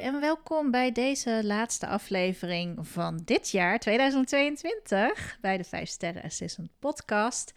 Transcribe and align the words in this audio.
En 0.00 0.20
welkom 0.20 0.70
bij 0.70 0.92
deze 0.92 1.40
laatste 1.44 1.86
aflevering 1.86 2.88
van 2.88 3.20
dit 3.24 3.50
jaar 3.50 3.78
2022 3.78 5.38
bij 5.40 5.56
de 5.56 5.64
5 5.64 5.88
Sterren 5.88 6.22
Assistant 6.22 6.70
Podcast. 6.78 7.52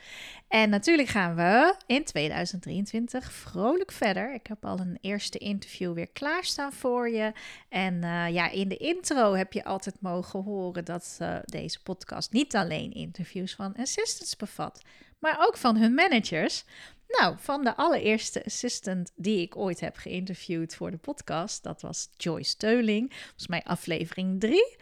En 0.48 0.70
natuurlijk 0.70 1.08
gaan 1.08 1.36
we 1.36 1.76
in 1.86 2.04
2023 2.04 3.32
vrolijk 3.32 3.92
verder. 3.92 4.34
Ik 4.34 4.48
heb 4.48 4.66
al 4.66 4.80
een 4.80 4.98
eerste 5.02 5.38
interview 5.38 5.94
weer 5.94 6.10
klaarstaan 6.10 6.74
voor 6.74 7.10
je. 7.10 7.32
En 7.70 7.94
uh, 7.94 8.30
ja, 8.30 8.50
in 8.50 8.68
de 8.68 8.78
intro 8.78 9.34
heb 9.34 9.54
je 9.54 9.64
altijd 9.64 10.02
mogen 10.02 10.44
horen 10.44 10.86
dat 10.86 11.18
deze 11.46 11.82
podcast 11.84 12.32
niet 12.32 12.56
alleen 12.56 12.92
interviews 12.92 13.56
van 13.56 13.76
assistants 13.76 14.36
bevat, 14.36 14.82
maar 15.20 15.38
ook 15.40 15.58
van 15.58 15.78
hun 15.78 15.94
managers. 15.94 16.66
Nou, 17.08 17.36
van 17.40 17.64
de 17.64 17.76
allereerste 17.76 18.46
assistant 18.46 19.12
die 19.16 19.42
ik 19.42 19.56
ooit 19.56 19.80
heb 19.80 19.96
geïnterviewd 19.96 20.76
voor 20.76 20.92
de 20.92 20.98
podcast, 20.98 21.64
dat 21.64 21.82
was 21.82 22.10
Joyce 22.18 22.50
Steuling, 22.50 23.14
volgens 23.14 23.48
mij 23.48 23.64
aflevering 23.64 24.40
3. 24.40 24.76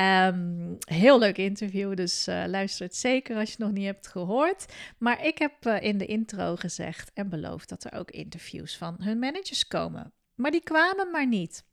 Um, 0.00 0.76
heel 0.78 1.18
leuk 1.18 1.38
interview, 1.38 1.96
dus 1.96 2.28
uh, 2.28 2.44
luister 2.46 2.86
het 2.86 2.96
zeker 2.96 3.36
als 3.36 3.50
je 3.50 3.56
nog 3.58 3.72
niet 3.72 3.84
hebt 3.84 4.08
gehoord. 4.08 4.72
Maar 4.98 5.24
ik 5.24 5.38
heb 5.38 5.66
uh, 5.66 5.82
in 5.82 5.98
de 5.98 6.06
intro 6.06 6.56
gezegd 6.56 7.10
en 7.14 7.28
beloofd 7.28 7.68
dat 7.68 7.84
er 7.84 7.92
ook 7.98 8.10
interviews 8.10 8.76
van 8.76 8.96
hun 8.98 9.18
managers 9.18 9.68
komen. 9.68 10.12
Maar 10.34 10.50
die 10.50 10.62
kwamen 10.62 11.10
maar 11.10 11.26
niet. 11.26 11.64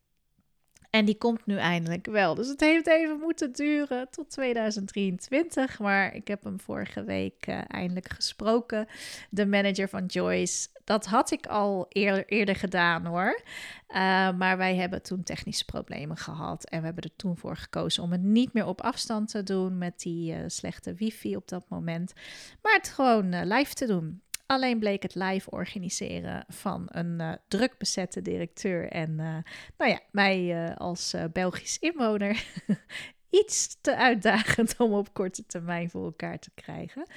En 0.90 1.06
die 1.06 1.18
komt 1.18 1.46
nu 1.46 1.58
eindelijk 1.58 2.06
wel. 2.06 2.36
Dus 2.36 2.48
het 2.48 2.60
heeft 2.60 2.88
even 2.88 3.20
moeten 3.20 3.52
duren 3.52 4.08
tot 4.10 4.30
2023. 4.30 5.80
Maar 5.80 6.16
ik 6.16 6.28
heb 6.28 6.44
hem 6.44 6.60
vorige 6.60 7.04
week 7.04 7.48
uh, 7.48 7.62
eindelijk 7.68 8.10
gesproken. 8.10 8.88
De 9.30 9.46
manager 9.46 9.90
van 9.90 10.06
Joyce. 10.06 10.68
Dat 10.84 11.06
had 11.06 11.32
ik 11.32 11.48
al 11.48 11.86
eerder, 11.90 12.56
gedaan 12.56 13.06
hoor. 13.06 13.42
Uh, 13.90 13.96
maar 14.32 14.58
wij 14.58 14.76
hebben 14.76 15.02
toen 15.02 15.24
technische 15.24 15.66
problemen 15.66 16.18
gehad. 16.18 16.70
En 16.70 16.80
we 16.80 16.86
hebben 16.86 17.04
er 17.04 17.16
toen 17.16 17.38
voor 17.38 17.58
gekozen 17.58 18.04
om 18.04 18.12
het 18.12 18.24
niet 18.24 18.54
meer 18.54 18.66
op 18.66 18.82
afstand 18.82 19.30
te 19.30 19.44
doen. 19.44 19.78
Met 19.78 20.00
die 20.00 20.34
uh, 20.34 20.40
slechte 20.48 20.94
wifi 20.94 21.36
op 21.36 21.48
dat 21.48 21.66
moment. 21.70 22.14
Maar 22.62 22.74
het 22.74 22.90
gewoon 22.90 23.46
live 23.46 23.74
te 23.74 23.86
doen. 23.86 24.22
Alleen 24.50 24.80
bleek 24.80 25.04
het 25.04 25.16
live 25.16 25.50
organiseren 25.50 26.46
van 26.48 26.86
een 26.88 27.20
uh, 27.20 27.34
druk 27.48 27.78
bezette 27.78 28.22
directeur 28.22 28.92
en 28.92 29.10
uh, 29.10 29.38
nou 29.78 29.92
ja, 29.92 30.00
mij 30.12 30.66
uh, 30.70 30.76
als 30.76 31.16
Belgisch 31.34 31.80
inwoner 31.80 32.46
iets 33.42 33.78
te 33.82 33.96
uitdagend 33.96 34.78
om 34.78 34.94
op 34.94 35.14
korte 35.14 35.46
termijn 35.46 35.90
voor 35.90 36.06
elkaar 36.06 36.40
te 36.40 36.52
krijgen. 36.56 37.08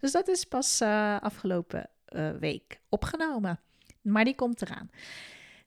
Dus 0.00 0.12
dat 0.12 0.28
is 0.28 0.44
pas 0.44 0.82
afgelopen 1.20 1.88
week 2.40 2.80
opgenomen. 2.88 3.60
Maar 4.02 4.24
die 4.24 4.34
komt 4.34 4.62
eraan. 4.62 4.90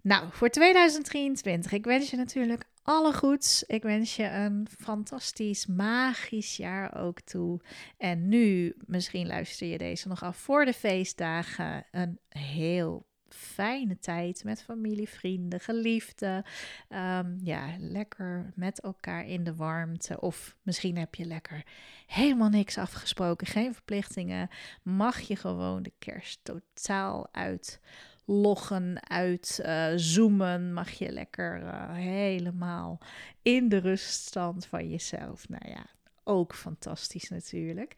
Nou, 0.02 0.28
voor 0.32 0.50
2023. 0.50 1.72
Ik 1.72 1.86
wens 1.86 2.10
je 2.10 2.18
natuurlijk 2.18 2.66
alle 2.86 3.14
goeds. 3.14 3.64
Ik 3.64 3.84
wens 3.84 4.16
je 4.16 4.30
een 4.30 4.68
fantastisch, 4.80 5.66
magisch 5.66 6.58
jaar 6.58 6.98
ook 6.98 7.20
toe. 7.20 7.60
En 7.98 8.28
nu, 8.28 8.76
misschien 8.86 9.28
luister 9.28 9.68
je 9.68 9.78
deze 9.78 10.08
nog 10.08 10.24
af 10.24 10.38
voor 10.38 10.66
de 10.66 10.74
feestdagen, 10.74 11.86
een 11.92 12.20
heel 12.30 13.06
fijne 13.30 14.00
tijd 14.00 14.44
met 14.44 14.64
familie, 14.64 15.10
vrienden, 15.10 15.60
geliefden. 15.60 16.46
Um, 16.90 17.40
ja, 17.44 17.76
lekker 17.80 18.52
met 18.56 18.80
elkaar 18.80 19.26
in 19.26 19.44
de 19.44 19.56
warmte. 19.56 20.22
Of 20.22 20.56
misschien 20.62 20.98
heb 20.98 21.16
je 21.16 21.26
lekker 21.26 21.64
helemaal 22.08 22.50
niks 22.50 22.78
afgesproken, 22.78 23.48
geen 23.48 23.74
verplichtingen. 23.74 24.50
Mag 24.84 25.20
je 25.20 25.36
gewoon 25.36 25.84
de 25.84 25.94
kerst 26.00 26.40
totaal 26.44 27.28
uit 27.32 27.80
loggen, 28.26 29.10
uit 29.10 29.60
uh, 29.66 29.92
zoomen, 29.96 30.74
mag 30.74 30.92
je 30.92 31.12
lekker 31.12 31.62
uh, 31.62 31.94
helemaal 31.94 33.00
in 33.42 33.70
de 33.70 33.78
ruststand 33.78 34.66
van 34.66 34.90
jezelf. 34.90 35.50
Nou 35.50 35.70
ja, 35.70 35.86
ook 36.24 36.56
fantastisch 36.56 37.30
natuurlijk. 37.30 37.96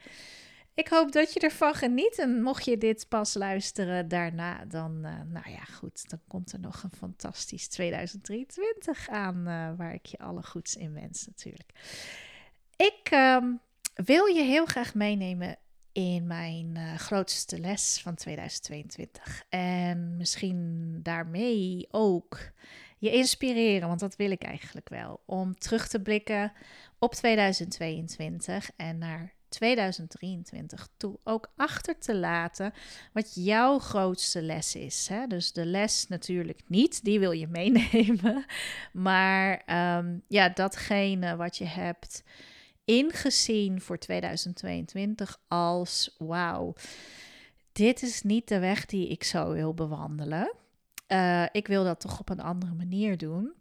Ik 0.73 0.87
hoop 0.87 1.11
dat 1.11 1.33
je 1.33 1.39
ervan 1.39 1.73
geniet. 1.73 2.19
En 2.19 2.41
mocht 2.41 2.65
je 2.65 2.77
dit 2.77 3.05
pas 3.09 3.33
luisteren 3.33 4.07
daarna, 4.07 4.65
dan, 4.65 4.91
uh, 5.05 5.21
nou 5.27 5.49
ja, 5.49 5.63
goed, 5.73 6.09
dan 6.09 6.19
komt 6.27 6.51
er 6.51 6.59
nog 6.59 6.83
een 6.83 6.97
fantastisch 6.97 7.67
2023 7.67 9.09
aan, 9.09 9.43
waar 9.77 9.93
ik 9.93 10.05
je 10.05 10.17
alle 10.17 10.43
goeds 10.43 10.75
in 10.75 10.93
wens 10.93 11.25
natuurlijk. 11.25 11.71
Ik 12.75 12.99
ehm, 13.09 13.45
wil 13.93 14.25
je 14.25 14.43
heel 14.43 14.65
graag 14.65 14.93
meenemen 14.93 15.57
in 15.97 16.27
mijn 16.27 16.75
uh, 16.77 16.95
grootste 16.95 17.59
les 17.59 17.99
van 18.01 18.15
2022. 18.15 19.43
En 19.49 20.17
misschien 20.17 20.99
daarmee 21.03 21.87
ook 21.91 22.39
je 22.97 23.11
inspireren, 23.11 23.87
want 23.87 23.99
dat 23.99 24.15
wil 24.15 24.31
ik 24.31 24.43
eigenlijk 24.43 24.89
wel. 24.89 25.21
Om 25.25 25.57
terug 25.59 25.87
te 25.87 26.01
blikken 26.01 26.51
op 26.99 27.13
2022 27.13 28.69
en 28.75 28.97
naar 28.97 29.33
2023 29.49 30.87
toe 30.97 31.19
ook 31.23 31.51
achter 31.55 31.97
te 31.99 32.15
laten 32.15 32.73
wat 33.13 33.31
jouw 33.35 33.79
grootste 33.79 34.41
les 34.41 34.75
is. 34.75 35.07
Hè? 35.07 35.27
Dus 35.27 35.51
de 35.51 35.65
les 35.65 36.07
natuurlijk 36.07 36.61
niet, 36.67 37.03
die 37.03 37.19
wil 37.19 37.31
je 37.31 37.47
meenemen. 37.47 38.45
Maar 38.91 39.61
um, 39.97 40.23
ja, 40.27 40.49
datgene 40.49 41.35
wat 41.35 41.57
je 41.57 41.65
hebt 41.65 42.23
ingezien 42.87 43.81
voor 43.81 43.97
2022 43.97 45.39
als 45.47 46.15
wauw, 46.17 46.73
dit 47.71 48.01
is 48.01 48.21
niet 48.21 48.47
de 48.47 48.59
weg 48.59 48.85
die 48.85 49.07
ik 49.07 49.23
zo 49.23 49.51
wil 49.53 49.73
bewandelen. 49.73 50.53
Uh, 51.07 51.45
ik 51.51 51.67
wil 51.67 51.83
dat 51.83 51.99
toch 51.99 52.19
op 52.19 52.29
een 52.29 52.41
andere 52.41 52.73
manier 52.73 53.17
doen. 53.17 53.53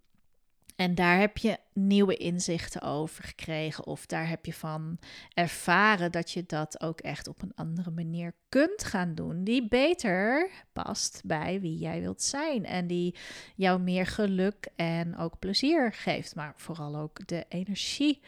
En 0.76 0.94
daar 0.94 1.18
heb 1.18 1.38
je 1.38 1.58
nieuwe 1.72 2.16
inzichten 2.16 2.82
over 2.82 3.24
gekregen. 3.24 3.86
Of 3.86 4.06
daar 4.06 4.28
heb 4.28 4.46
je 4.46 4.52
van 4.52 4.98
ervaren 5.34 6.12
dat 6.12 6.30
je 6.30 6.44
dat 6.46 6.80
ook 6.80 7.00
echt 7.00 7.28
op 7.28 7.42
een 7.42 7.54
andere 7.54 7.90
manier 7.90 8.34
kunt 8.48 8.84
gaan 8.84 9.14
doen. 9.14 9.44
Die 9.44 9.68
beter 9.68 10.50
past 10.72 11.22
bij 11.24 11.60
wie 11.60 11.78
jij 11.78 12.00
wilt 12.00 12.22
zijn. 12.22 12.64
En 12.64 12.86
die 12.86 13.14
jou 13.54 13.80
meer 13.80 14.06
geluk 14.06 14.68
en 14.76 15.16
ook 15.16 15.38
plezier 15.38 15.92
geeft. 15.92 16.34
Maar 16.34 16.52
vooral 16.56 16.96
ook 16.96 17.26
de 17.26 17.44
energie 17.48 18.20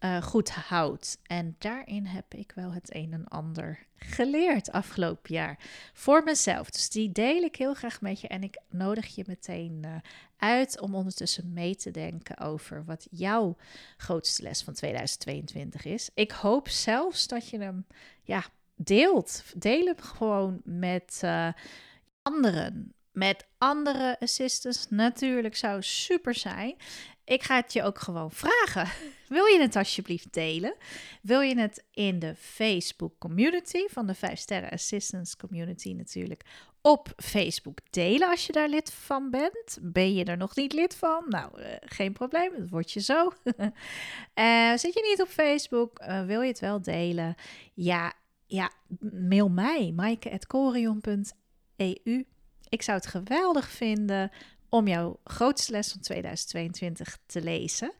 uh, 0.00 0.22
goed 0.22 0.50
houdt. 0.50 1.18
En 1.22 1.56
daarin 1.58 2.06
heb 2.06 2.34
ik 2.34 2.52
wel 2.54 2.72
het 2.72 2.94
een 2.94 3.12
en 3.12 3.28
ander 3.28 3.86
geleerd 3.96 4.72
afgelopen 4.72 5.34
jaar 5.34 5.58
voor 5.92 6.22
mezelf. 6.24 6.70
Dus 6.70 6.90
die 6.90 7.12
deel 7.12 7.42
ik 7.42 7.56
heel 7.56 7.74
graag 7.74 8.00
met 8.00 8.20
je 8.20 8.28
en 8.28 8.42
ik 8.42 8.60
nodig 8.68 9.14
je 9.14 9.24
meteen 9.26 9.82
uh, 9.84 9.94
uit 10.36 10.80
om 10.80 10.94
ondertussen 10.94 11.52
mee 11.52 11.76
te 11.76 11.90
denken 11.90 12.38
over 12.38 12.84
wat 12.84 13.06
jouw 13.10 13.56
grootste 13.96 14.42
les 14.42 14.62
van 14.62 14.74
2022 14.74 15.84
is. 15.84 16.10
Ik 16.14 16.30
hoop 16.30 16.68
zelfs 16.68 17.26
dat 17.26 17.48
je 17.48 17.58
hem 17.58 17.86
ja, 18.22 18.44
deelt. 18.74 19.42
Deel 19.56 19.86
hem 19.86 20.00
gewoon 20.00 20.60
met 20.64 21.20
uh, 21.24 21.48
anderen. 22.22 22.94
Met 23.12 23.46
andere 23.58 24.16
assistants 24.20 24.86
natuurlijk 24.90 25.56
zou 25.56 25.82
super 25.82 26.34
zijn. 26.34 26.76
Ik 27.24 27.42
ga 27.42 27.56
het 27.56 27.72
je 27.72 27.82
ook 27.82 27.98
gewoon 27.98 28.32
vragen. 28.32 28.88
Wil 29.28 29.44
je 29.44 29.60
het 29.60 29.76
alsjeblieft 29.76 30.32
delen? 30.32 30.74
Wil 31.22 31.40
je 31.40 31.58
het 31.58 31.84
in 31.90 32.18
de 32.18 32.34
Facebook 32.36 33.18
community 33.18 33.86
van 33.86 34.06
de 34.06 34.14
5 34.14 34.38
Sterren 34.38 34.70
Assistance 34.70 35.36
Community 35.36 35.92
natuurlijk 35.92 36.42
op 36.80 37.12
Facebook 37.16 37.78
delen 37.90 38.28
als 38.28 38.46
je 38.46 38.52
daar 38.52 38.68
lid 38.68 38.92
van 38.92 39.30
bent? 39.30 39.78
Ben 39.80 40.14
je 40.14 40.24
er 40.24 40.36
nog 40.36 40.56
niet 40.56 40.72
lid 40.72 40.94
van? 40.94 41.24
Nou, 41.28 41.60
uh, 41.60 41.66
geen 41.80 42.12
probleem, 42.12 42.52
dat 42.58 42.68
wordt 42.68 42.92
je 42.92 43.00
zo. 43.00 43.32
uh, 43.44 44.76
zit 44.82 44.94
je 44.94 45.06
niet 45.10 45.22
op 45.22 45.28
Facebook? 45.28 46.00
Uh, 46.00 46.24
wil 46.24 46.40
je 46.40 46.48
het 46.48 46.60
wel 46.60 46.82
delen? 46.82 47.34
Ja, 47.74 48.12
ja 48.46 48.70
mail 49.10 49.48
mij, 49.48 49.92
maaike.corion.eu. 49.96 52.24
Ik 52.68 52.82
zou 52.82 52.98
het 52.98 53.06
geweldig 53.06 53.70
vinden 53.70 54.30
om 54.68 54.88
jouw 54.88 55.20
grootste 55.24 55.72
les 55.72 55.92
van 55.92 56.00
2022 56.00 57.18
te 57.26 57.42
lezen. 57.42 57.92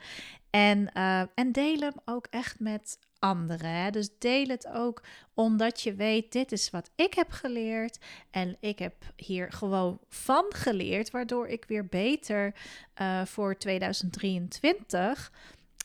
En, 0.56 0.90
uh, 0.96 1.20
en 1.34 1.52
deel 1.52 1.78
hem 1.78 1.94
ook 2.04 2.26
echt 2.30 2.60
met 2.60 2.98
anderen. 3.18 3.70
Hè? 3.70 3.90
Dus 3.90 4.18
deel 4.18 4.46
het 4.46 4.66
ook 4.66 5.02
omdat 5.34 5.80
je 5.80 5.94
weet, 5.94 6.32
dit 6.32 6.52
is 6.52 6.70
wat 6.70 6.90
ik 6.94 7.14
heb 7.14 7.30
geleerd. 7.30 7.98
En 8.30 8.56
ik 8.60 8.78
heb 8.78 8.94
hier 9.16 9.52
gewoon 9.52 10.00
van 10.08 10.44
geleerd, 10.48 11.10
waardoor 11.10 11.48
ik 11.48 11.64
weer 11.64 11.86
beter 11.86 12.54
uh, 13.00 13.24
voor 13.24 13.58
2023 13.58 15.32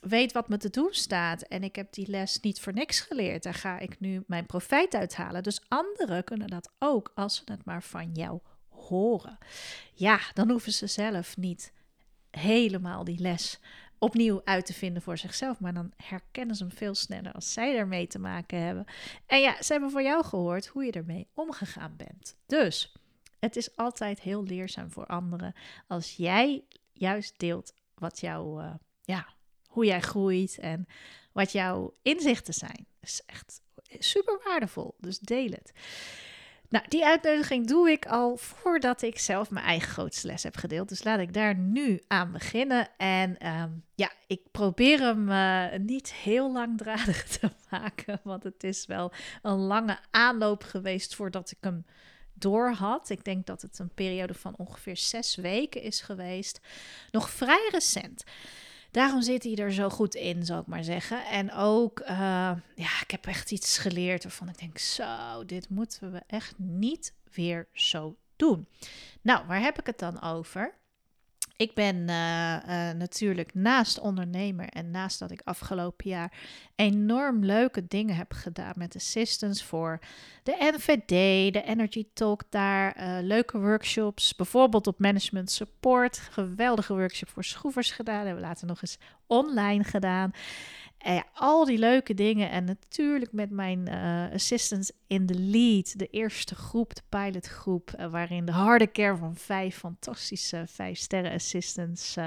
weet 0.01 0.31
wat 0.31 0.49
me 0.49 0.57
te 0.57 0.69
doen 0.69 0.93
staat. 0.93 1.41
En 1.41 1.63
ik 1.63 1.75
heb 1.75 1.93
die 1.93 2.07
les 2.07 2.39
niet 2.39 2.59
voor 2.59 2.73
niks 2.73 2.99
geleerd. 2.99 3.43
Daar 3.43 3.53
ga 3.53 3.79
ik 3.79 3.99
nu 3.99 4.23
mijn 4.27 4.45
profijt 4.45 4.95
uithalen. 4.95 5.43
Dus 5.43 5.61
anderen 5.67 6.23
kunnen 6.23 6.47
dat 6.47 6.71
ook 6.79 7.11
als 7.15 7.35
ze 7.35 7.41
het 7.45 7.65
maar 7.65 7.83
van 7.83 8.11
jou 8.11 8.39
horen. 8.69 9.37
Ja, 9.93 10.19
dan 10.33 10.49
hoeven 10.49 10.71
ze 10.71 10.87
zelf 10.87 11.37
niet 11.37 11.73
helemaal 12.31 13.03
die 13.03 13.19
les 13.19 13.59
opnieuw 14.03 14.41
uit 14.43 14.65
te 14.65 14.73
vinden 14.73 15.01
voor 15.01 15.17
zichzelf. 15.17 15.59
Maar 15.59 15.73
dan 15.73 15.91
herkennen 15.95 16.55
ze 16.55 16.63
hem 16.63 16.73
veel 16.75 16.95
sneller 16.95 17.31
als 17.31 17.53
zij 17.53 17.77
ermee 17.77 18.07
te 18.07 18.19
maken 18.19 18.61
hebben. 18.61 18.85
En 19.25 19.39
ja, 19.39 19.61
ze 19.61 19.71
hebben 19.71 19.91
voor 19.91 20.01
jou 20.03 20.23
gehoord 20.25 20.67
hoe 20.67 20.83
je 20.85 20.91
ermee 20.91 21.27
omgegaan 21.33 21.95
bent. 21.97 22.35
Dus 22.45 22.95
het 23.39 23.55
is 23.55 23.75
altijd 23.75 24.19
heel 24.19 24.43
leerzaam 24.43 24.91
voor 24.91 25.05
anderen 25.05 25.53
als 25.87 26.15
jij 26.15 26.63
juist 26.93 27.33
deelt 27.39 27.73
wat 27.95 28.19
jou, 28.19 28.63
uh, 28.63 28.73
ja, 29.01 29.27
hoe 29.67 29.85
jij 29.85 30.01
groeit 30.01 30.57
en 30.57 30.87
wat 31.31 31.51
jouw 31.51 31.93
inzichten 32.01 32.53
zijn. 32.53 32.85
Dat 32.99 33.09
is 33.09 33.21
echt 33.25 33.61
super 33.99 34.41
waardevol. 34.43 34.95
Dus 34.97 35.19
deel 35.19 35.51
het. 35.51 35.71
Nou, 36.71 36.85
die 36.87 37.05
uitnodiging 37.05 37.67
doe 37.67 37.91
ik 37.91 38.05
al 38.05 38.37
voordat 38.37 39.01
ik 39.01 39.19
zelf 39.19 39.49
mijn 39.49 39.65
eigen 39.65 39.89
grootste 39.89 40.27
les 40.27 40.43
heb 40.43 40.55
gedeeld. 40.55 40.89
Dus 40.89 41.03
laat 41.03 41.19
ik 41.19 41.33
daar 41.33 41.55
nu 41.55 42.01
aan 42.07 42.31
beginnen. 42.31 42.87
En 42.97 43.47
um, 43.47 43.83
ja, 43.95 44.11
ik 44.27 44.41
probeer 44.51 44.99
hem 44.99 45.29
uh, 45.29 45.79
niet 45.79 46.13
heel 46.13 46.51
langdradig 46.51 47.23
te 47.37 47.49
maken, 47.69 48.19
want 48.23 48.43
het 48.43 48.63
is 48.63 48.85
wel 48.85 49.11
een 49.41 49.57
lange 49.57 49.99
aanloop 50.11 50.63
geweest 50.63 51.15
voordat 51.15 51.51
ik 51.51 51.57
hem 51.61 51.85
door 52.33 52.71
had. 52.71 53.09
Ik 53.09 53.23
denk 53.23 53.45
dat 53.45 53.61
het 53.61 53.79
een 53.79 53.93
periode 53.93 54.33
van 54.33 54.53
ongeveer 54.57 54.97
zes 54.97 55.35
weken 55.35 55.81
is 55.81 56.01
geweest. 56.01 56.59
Nog 57.11 57.29
vrij 57.29 57.69
recent. 57.71 58.23
Daarom 58.91 59.21
zit 59.21 59.43
hij 59.43 59.55
er 59.55 59.73
zo 59.73 59.89
goed 59.89 60.15
in, 60.15 60.45
zal 60.45 60.59
ik 60.59 60.67
maar 60.67 60.83
zeggen. 60.83 61.25
En 61.25 61.53
ook, 61.53 61.99
uh, 61.99 62.07
ja, 62.75 63.01
ik 63.01 63.11
heb 63.11 63.25
echt 63.25 63.51
iets 63.51 63.77
geleerd 63.77 64.23
waarvan 64.23 64.49
ik 64.49 64.59
denk, 64.59 64.77
zo, 64.77 65.45
dit 65.45 65.69
moeten 65.69 66.11
we 66.11 66.21
echt 66.27 66.53
niet 66.57 67.13
weer 67.33 67.67
zo 67.73 68.15
doen. 68.35 68.67
Nou, 69.21 69.47
waar 69.47 69.61
heb 69.61 69.79
ik 69.79 69.85
het 69.85 69.99
dan 69.99 70.21
over? 70.21 70.79
Ik 71.61 71.73
ben 71.73 71.95
uh, 71.95 72.55
uh, 72.67 72.91
natuurlijk 72.91 73.53
naast 73.53 73.99
ondernemer 73.99 74.65
en 74.69 74.91
naast 74.91 75.19
dat 75.19 75.31
ik 75.31 75.41
afgelopen 75.43 76.09
jaar 76.09 76.33
enorm 76.75 77.45
leuke 77.45 77.87
dingen 77.87 78.15
heb 78.15 78.33
gedaan 78.33 78.73
met 78.75 78.95
assistants 78.95 79.63
voor 79.63 79.99
de 80.43 80.55
NVD, 80.59 81.53
de 81.53 81.63
Energy 81.63 82.05
Talk 82.13 82.43
daar, 82.49 82.97
uh, 82.97 83.17
leuke 83.21 83.59
workshops, 83.59 84.35
bijvoorbeeld 84.35 84.87
op 84.87 84.99
management 84.99 85.51
support, 85.51 86.17
geweldige 86.17 86.93
workshop 86.93 87.29
voor 87.29 87.43
schroevers 87.43 87.91
gedaan, 87.91 88.25
hebben 88.25 88.35
we 88.35 88.47
later 88.47 88.67
nog 88.67 88.81
eens 88.81 88.97
online 89.27 89.83
gedaan. 89.83 90.31
Ja, 91.03 91.25
al 91.33 91.65
die 91.65 91.77
leuke 91.77 92.13
dingen. 92.13 92.49
En 92.49 92.63
natuurlijk 92.63 93.31
met 93.31 93.49
mijn 93.49 93.89
uh, 93.89 94.33
assistants 94.33 94.91
in 95.07 95.25
de 95.25 95.39
lead. 95.39 95.99
De 95.99 96.07
eerste 96.07 96.55
groep, 96.55 96.95
de 96.95 97.01
pilotgroep. 97.09 97.93
Uh, 97.99 98.11
waarin 98.11 98.45
de 98.45 98.51
harde 98.51 98.87
kern 98.87 99.17
van 99.17 99.35
vijf 99.35 99.77
fantastische 99.77 100.63
vijf 100.67 100.97
sterren 100.97 101.33
assistants 101.33 102.17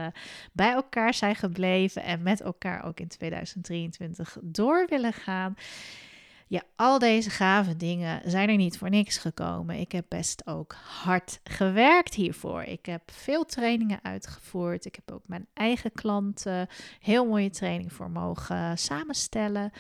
bij 0.52 0.72
elkaar 0.72 1.14
zijn 1.14 1.36
gebleven. 1.36 2.02
En 2.02 2.22
met 2.22 2.40
elkaar 2.40 2.84
ook 2.84 3.00
in 3.00 3.08
2023 3.08 4.38
door 4.42 4.86
willen 4.88 5.12
gaan. 5.12 5.56
Ja, 6.46 6.62
al 6.76 6.99
deze 6.99 7.31
gave 7.31 7.76
dingen 7.76 8.31
zijn 8.31 8.49
er 8.49 8.56
niet 8.56 8.79
voor 8.79 8.91
niks 8.91 9.19
gekomen. 9.19 9.79
Ik 9.79 9.93
heb 9.93 10.05
best 10.08 10.46
ook 10.46 10.76
hard 10.85 11.41
gewerkt 11.44 12.14
hiervoor. 12.14 12.62
Ik 12.62 12.87
heb 12.87 13.11
veel 13.11 13.44
trainingen 13.44 13.99
uitgevoerd. 14.02 14.85
Ik 14.85 14.94
heb 14.94 15.11
ook 15.11 15.29
mijn 15.29 15.46
eigen 15.52 15.93
klanten 15.93 16.69
heel 17.00 17.26
mooie 17.26 17.50
training 17.50 17.93
voor 17.93 18.11
mogen 18.11 18.79
samenstellen. 18.79 19.70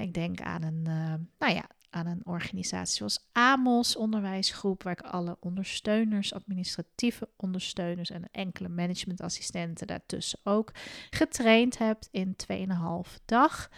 ik 0.00 0.14
denk 0.14 0.40
aan 0.40 0.62
een, 0.62 0.84
uh, 0.88 1.14
nou 1.38 1.54
ja, 1.54 1.64
aan 1.94 2.06
een 2.06 2.26
organisatie 2.26 2.96
zoals 2.96 3.28
AMOS 3.32 3.96
Onderwijsgroep, 3.96 4.82
waar 4.82 4.92
ik 4.92 5.00
alle 5.00 5.36
ondersteuners, 5.40 6.34
administratieve 6.34 7.28
ondersteuners 7.36 8.10
en 8.10 8.28
enkele 8.30 8.68
managementassistenten 8.68 9.86
daartussen 9.86 10.38
ook 10.44 10.72
getraind 11.10 11.78
heb 11.78 11.98
in 12.10 12.36
2,5 12.36 13.20
dag. 13.24 13.70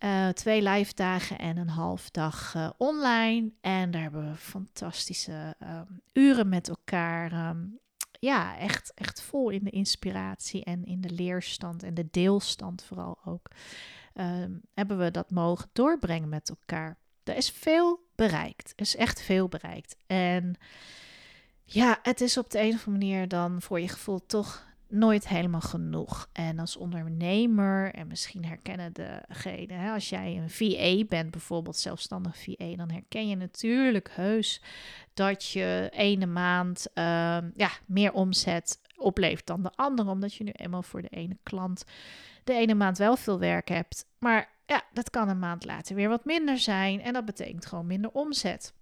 Uh, 0.00 0.28
twee 0.28 0.62
live 0.62 0.94
dagen 0.94 1.38
en 1.38 1.56
een 1.56 1.68
half 1.68 2.10
dag 2.10 2.54
uh, 2.56 2.70
online. 2.76 3.50
En 3.60 3.90
daar 3.90 4.02
hebben 4.02 4.30
we 4.30 4.36
fantastische 4.36 5.56
um, 5.62 6.00
uren 6.12 6.48
met 6.48 6.68
elkaar. 6.68 7.48
Um, 7.48 7.78
ja, 8.20 8.58
echt, 8.58 8.92
echt 8.94 9.22
vol 9.22 9.50
in 9.50 9.64
de 9.64 9.70
inspiratie 9.70 10.64
en 10.64 10.84
in 10.84 11.00
de 11.00 11.10
leerstand 11.10 11.82
en 11.82 11.94
de 11.94 12.08
deelstand 12.10 12.84
vooral 12.84 13.18
ook. 13.24 13.50
Um, 14.14 14.60
hebben 14.74 14.98
we 14.98 15.10
dat 15.10 15.30
mogen 15.30 15.68
doorbrengen 15.72 16.28
met 16.28 16.48
elkaar. 16.48 16.96
Er 17.24 17.36
is 17.36 17.50
veel 17.50 18.06
bereikt. 18.14 18.72
Er 18.76 18.82
is 18.82 18.96
echt 18.96 19.22
veel 19.22 19.48
bereikt. 19.48 19.96
En 20.06 20.56
ja, 21.64 21.98
het 22.02 22.20
is 22.20 22.36
op 22.38 22.50
de 22.50 22.60
een 22.60 22.74
of 22.74 22.86
andere 22.86 23.06
manier 23.06 23.28
dan 23.28 23.62
voor 23.62 23.80
je 23.80 23.88
gevoel 23.88 24.26
toch 24.26 24.66
nooit 24.88 25.28
helemaal 25.28 25.60
genoeg. 25.60 26.28
En 26.32 26.58
als 26.58 26.76
ondernemer, 26.76 27.92
en 27.94 28.06
misschien 28.06 28.44
herkennen 28.44 28.92
degene, 28.92 29.72
hè, 29.72 29.92
als 29.92 30.08
jij 30.08 30.36
een 30.36 30.50
VA 30.50 31.04
bent, 31.08 31.30
bijvoorbeeld 31.30 31.76
zelfstandig 31.76 32.36
VA, 32.36 32.76
dan 32.76 32.90
herken 32.90 33.28
je 33.28 33.36
natuurlijk 33.36 34.10
heus 34.12 34.62
dat 35.14 35.44
je 35.46 35.90
ene 35.92 36.26
maand 36.26 36.86
uh, 36.94 37.04
ja, 37.54 37.70
meer 37.86 38.12
omzet 38.12 38.80
oplevert 38.96 39.46
dan 39.46 39.62
de 39.62 39.72
andere, 39.74 40.10
omdat 40.10 40.34
je 40.34 40.44
nu 40.44 40.50
eenmaal 40.50 40.82
voor 40.82 41.02
de 41.02 41.08
ene 41.08 41.36
klant 41.42 41.84
de 42.44 42.52
ene 42.52 42.74
maand 42.74 42.98
wel 42.98 43.16
veel 43.16 43.38
werk 43.38 43.68
hebt. 43.68 44.06
Maar 44.18 44.48
ja, 44.66 44.82
dat 44.92 45.10
kan 45.10 45.28
een 45.28 45.38
maand 45.38 45.64
later 45.64 45.94
weer 45.94 46.08
wat 46.08 46.24
minder 46.24 46.58
zijn 46.58 47.00
en 47.02 47.12
dat 47.12 47.24
betekent 47.24 47.66
gewoon 47.66 47.86
minder 47.86 48.10
omzet. 48.10 48.74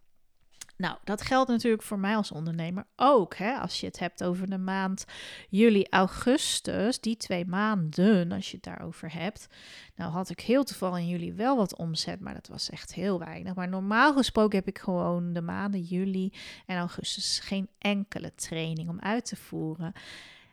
Nou, 0.77 0.97
dat 1.05 1.23
geldt 1.23 1.51
natuurlijk 1.51 1.83
voor 1.83 1.99
mij 1.99 2.17
als 2.17 2.33
ondernemer 2.33 2.87
ook. 2.97 3.37
Hè? 3.37 3.55
Als 3.55 3.81
je 3.81 3.87
het 3.87 3.99
hebt 3.99 4.25
over 4.25 4.51
de 4.51 4.59
maand 4.59 5.05
juli, 5.49 5.87
augustus, 5.91 7.01
die 7.01 7.17
twee 7.17 7.47
maanden, 7.47 8.33
als 8.33 8.51
je 8.51 8.55
het 8.55 8.65
daarover 8.65 9.13
hebt. 9.13 9.47
Nou 9.95 10.13
had 10.13 10.31
ik 10.31 10.41
heel 10.41 10.65
toevallig 10.65 10.99
in 10.99 11.09
juli 11.09 11.33
wel 11.33 11.57
wat 11.57 11.77
omzet, 11.77 12.21
maar 12.21 12.35
dat 12.35 12.49
was 12.49 12.71
echt 12.71 12.95
heel 12.95 13.19
weinig. 13.19 13.55
Maar 13.55 13.69
normaal 13.69 14.13
gesproken 14.13 14.59
heb 14.59 14.69
ik 14.69 14.79
gewoon 14.79 15.33
de 15.33 15.43
maanden 15.43 15.81
juli 15.81 16.33
en 16.67 16.79
augustus 16.79 17.39
geen 17.39 17.69
enkele 17.79 18.35
training 18.35 18.89
om 18.89 19.01
uit 19.01 19.25
te 19.25 19.37
voeren. 19.37 19.93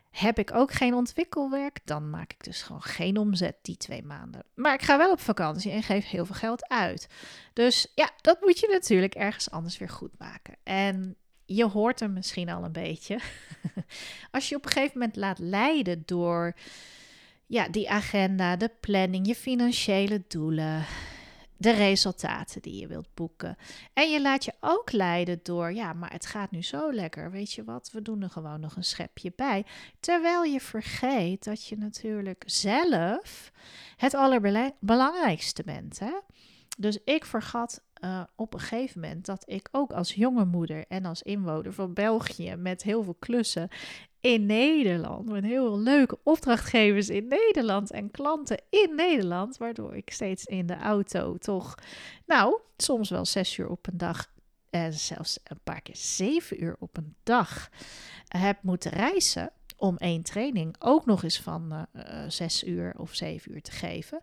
Heb 0.10 0.40
ik 0.40 0.54
ook 0.54 0.72
geen 0.72 0.94
ontwikkelwerk, 0.94 1.80
dan 1.84 2.10
maak 2.10 2.32
ik 2.32 2.44
dus 2.44 2.62
gewoon 2.62 2.82
geen 2.82 3.18
omzet 3.18 3.56
die 3.62 3.78
twee 3.78 4.04
maanden. 4.04 4.44
Maar 4.56 4.74
ik 4.74 4.82
ga 4.82 4.98
wel 4.98 5.12
op 5.12 5.20
vakantie 5.20 5.72
en 5.72 5.84
geef 5.84 6.10
heel 6.10 6.26
veel 6.26 6.36
geld 6.36 6.68
uit. 6.68 7.08
Dus 7.54 7.92
ja, 7.96 8.12
dat 8.22 8.42
moet 8.42 8.60
je 8.60 8.68
natuurlijk 8.72 9.16
ergens 9.16 9.52
anders 9.52 9.78
weer 9.78 9.90
goed 9.90 10.18
maken. 10.18 10.56
En 10.64 11.16
je 11.46 11.66
hoort 11.66 12.00
hem 12.00 12.14
misschien 12.14 12.50
al 12.50 12.64
een 12.64 12.72
beetje. 12.72 13.20
Als 14.32 14.50
je 14.50 14.56
op 14.56 14.66
een 14.66 14.72
gegeven 14.72 15.00
moment 15.00 15.18
laat 15.18 15.40
leiden 15.40 16.04
door 16.06 16.54
ja, 17.46 17.68
die 17.68 17.90
agenda, 17.90 18.56
de 18.56 18.72
planning, 18.80 19.28
je 19.28 19.36
financiële 19.36 20.24
doelen, 20.28 20.86
de 21.60 21.72
resultaten 21.72 22.62
die 22.62 22.80
je 22.80 22.88
wilt 22.88 23.14
boeken. 23.14 23.58
En 23.94 24.10
je 24.10 24.22
laat 24.22 24.46
je 24.46 24.54
ook 24.60 24.92
leiden 24.92 25.40
door, 25.44 25.74
ja, 25.74 25.94
maar 25.94 26.12
het 26.12 26.26
gaat 26.26 26.52
nu 26.52 26.64
zo 26.64 26.94
lekker. 26.94 27.32
Weet 27.32 27.54
je 27.54 27.64
wat, 27.64 27.90
we 27.92 28.02
doen 28.02 28.22
er 28.22 28.30
gewoon 28.30 28.60
nog 28.60 28.76
een 28.76 28.84
schepje 28.84 29.34
bij. 29.36 29.66
Terwijl 30.00 30.44
je 30.44 30.60
vergeet 30.60 31.44
dat 31.44 31.66
je 31.66 31.78
natuurlijk 31.78 32.44
zelf 32.46 33.52
het 33.96 34.14
allerbelangrijkste 34.14 35.64
bent. 35.64 36.00
Hè? 36.00 36.20
Dus 36.78 36.98
ik 37.04 37.26
vergat 37.26 37.82
uh, 38.02 38.24
op 38.36 38.54
een 38.54 38.60
gegeven 38.60 39.02
moment 39.02 39.26
dat 39.26 39.44
ik 39.46 39.70
ook 39.72 39.92
als 39.92 40.14
jonge 40.14 40.46
moeder 40.46 40.86
en 40.88 41.06
als 41.06 41.22
inwoner 41.22 41.74
van 41.74 41.94
België 41.94 42.56
met 42.56 42.84
heel 42.84 43.04
veel 43.04 43.16
klussen 43.20 43.70
in 44.22 44.46
Nederland, 44.46 45.30
met 45.30 45.44
heel 45.44 45.66
veel 45.66 45.80
leuke 45.80 46.18
opdrachtgevers 46.24 47.10
in 47.10 47.28
Nederland 47.28 47.92
en 47.92 48.12
klanten 48.12 48.62
in 48.70 48.96
Nederland, 48.96 49.58
waardoor 49.58 49.96
ik 49.96 50.12
steeds 50.12 50.46
in 50.46 50.66
de 50.66 50.78
auto 50.78 51.38
toch, 51.38 51.76
nou, 52.26 52.60
soms 52.78 53.10
wel 53.10 53.26
zes 53.26 53.58
uur 53.58 53.70
op 53.70 53.88
een 53.88 53.98
dag 53.98 54.32
en 54.70 54.94
zelfs 54.94 55.40
een 55.44 55.60
paar 55.64 55.82
keer 55.82 55.96
zeven 55.96 56.64
uur 56.64 56.76
op 56.80 56.98
een 56.98 57.16
dag 57.24 57.70
heb 58.28 58.58
moeten 58.64 58.92
reizen 58.92 59.52
om 59.78 59.98
één 59.98 60.24
training 60.24 60.76
ook 60.80 61.06
nog 61.06 61.24
eens 61.24 61.40
van 61.40 61.88
uh, 61.94 62.04
zes 62.28 62.64
uur 62.64 62.94
of 62.98 63.16
zeven 63.16 63.52
uur 63.52 63.62
te 63.62 63.72
geven. 63.72 64.22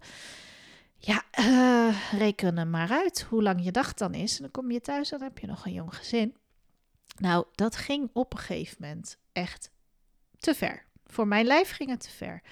Ja, 2.10 2.18
reken 2.18 2.58
er 2.58 2.66
maar 2.66 2.90
uit 2.90 3.22
hoe 3.22 3.42
lang 3.42 3.64
je 3.64 3.70
dag 3.70 3.94
dan 3.94 4.14
is. 4.14 4.36
En 4.36 4.42
dan 4.42 4.50
kom 4.50 4.70
je 4.70 4.80
thuis 4.80 5.12
en 5.12 5.18
dan 5.18 5.28
heb 5.28 5.38
je 5.38 5.46
nog 5.46 5.66
een 5.66 5.72
jong 5.72 5.96
gezin. 5.96 6.36
Nou, 7.16 7.46
dat 7.54 7.76
ging 7.76 8.10
op 8.12 8.32
een 8.32 8.38
gegeven 8.38 8.76
moment 8.80 9.18
echt 9.32 9.70
te 10.38 10.54
ver. 10.54 10.84
Voor 11.06 11.26
mijn 11.26 11.46
lijf 11.46 11.70
ging 11.70 11.90
het 11.90 12.00
te 12.00 12.10
ver. 12.10 12.42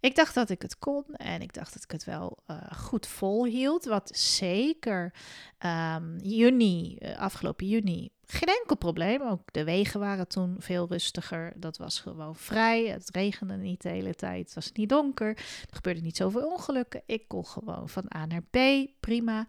Ik 0.00 0.14
dacht 0.14 0.34
dat 0.34 0.50
ik 0.50 0.62
het 0.62 0.78
kon 0.78 1.04
en 1.14 1.40
ik 1.40 1.52
dacht 1.52 1.74
dat 1.74 1.82
ik 1.82 1.90
het 1.90 2.04
wel 2.04 2.38
uh, 2.46 2.72
goed 2.72 3.06
volhield. 3.06 3.84
Wat 3.84 4.16
zeker 4.16 5.14
um, 5.58 6.18
juni, 6.18 6.98
afgelopen 7.16 7.68
juni, 7.68 8.10
geen 8.32 8.56
enkel 8.60 8.76
probleem. 8.76 9.22
Ook 9.22 9.52
de 9.52 9.64
wegen 9.64 10.00
waren 10.00 10.28
toen 10.28 10.56
veel 10.58 10.86
rustiger. 10.88 11.52
Dat 11.56 11.76
was 11.76 12.00
gewoon 12.00 12.36
vrij. 12.36 12.86
Het 12.86 13.08
regende 13.10 13.56
niet 13.56 13.82
de 13.82 13.88
hele 13.88 14.14
tijd. 14.14 14.44
Het 14.44 14.54
was 14.54 14.72
niet 14.72 14.88
donker. 14.88 15.28
Er 15.36 15.74
gebeurde 15.76 16.00
niet 16.00 16.16
zoveel 16.16 16.50
ongelukken. 16.50 17.02
Ik 17.06 17.28
kon 17.28 17.46
gewoon 17.46 17.88
van 17.88 18.04
A 18.16 18.26
naar 18.26 18.42
B. 18.42 18.58
Prima. 19.00 19.46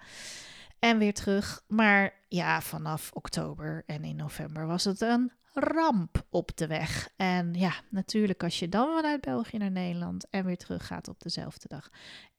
En 0.80 0.98
weer 0.98 1.14
terug. 1.14 1.64
Maar 1.68 2.14
ja, 2.28 2.62
vanaf 2.62 3.12
oktober 3.14 3.84
en 3.86 4.04
in 4.04 4.16
november 4.16 4.68
was 4.68 4.84
het 4.84 5.02
een 5.02 5.32
ramp 5.54 6.26
op 6.30 6.58
de 6.58 6.68
weg. 6.68 7.10
En 7.16 7.54
ja, 7.54 7.74
natuurlijk 7.90 8.44
als 8.44 8.60
je 8.60 8.70
dan 8.70 8.94
vanuit 8.96 9.22
België 9.22 9.58
naar 9.58 9.72
Nederland 9.72 10.30
en 10.30 10.46
weer 10.46 10.58
terug 10.58 10.88
gaat 10.88 11.08
op 11.08 11.22
dezelfde 11.22 11.68
dag. 11.68 11.90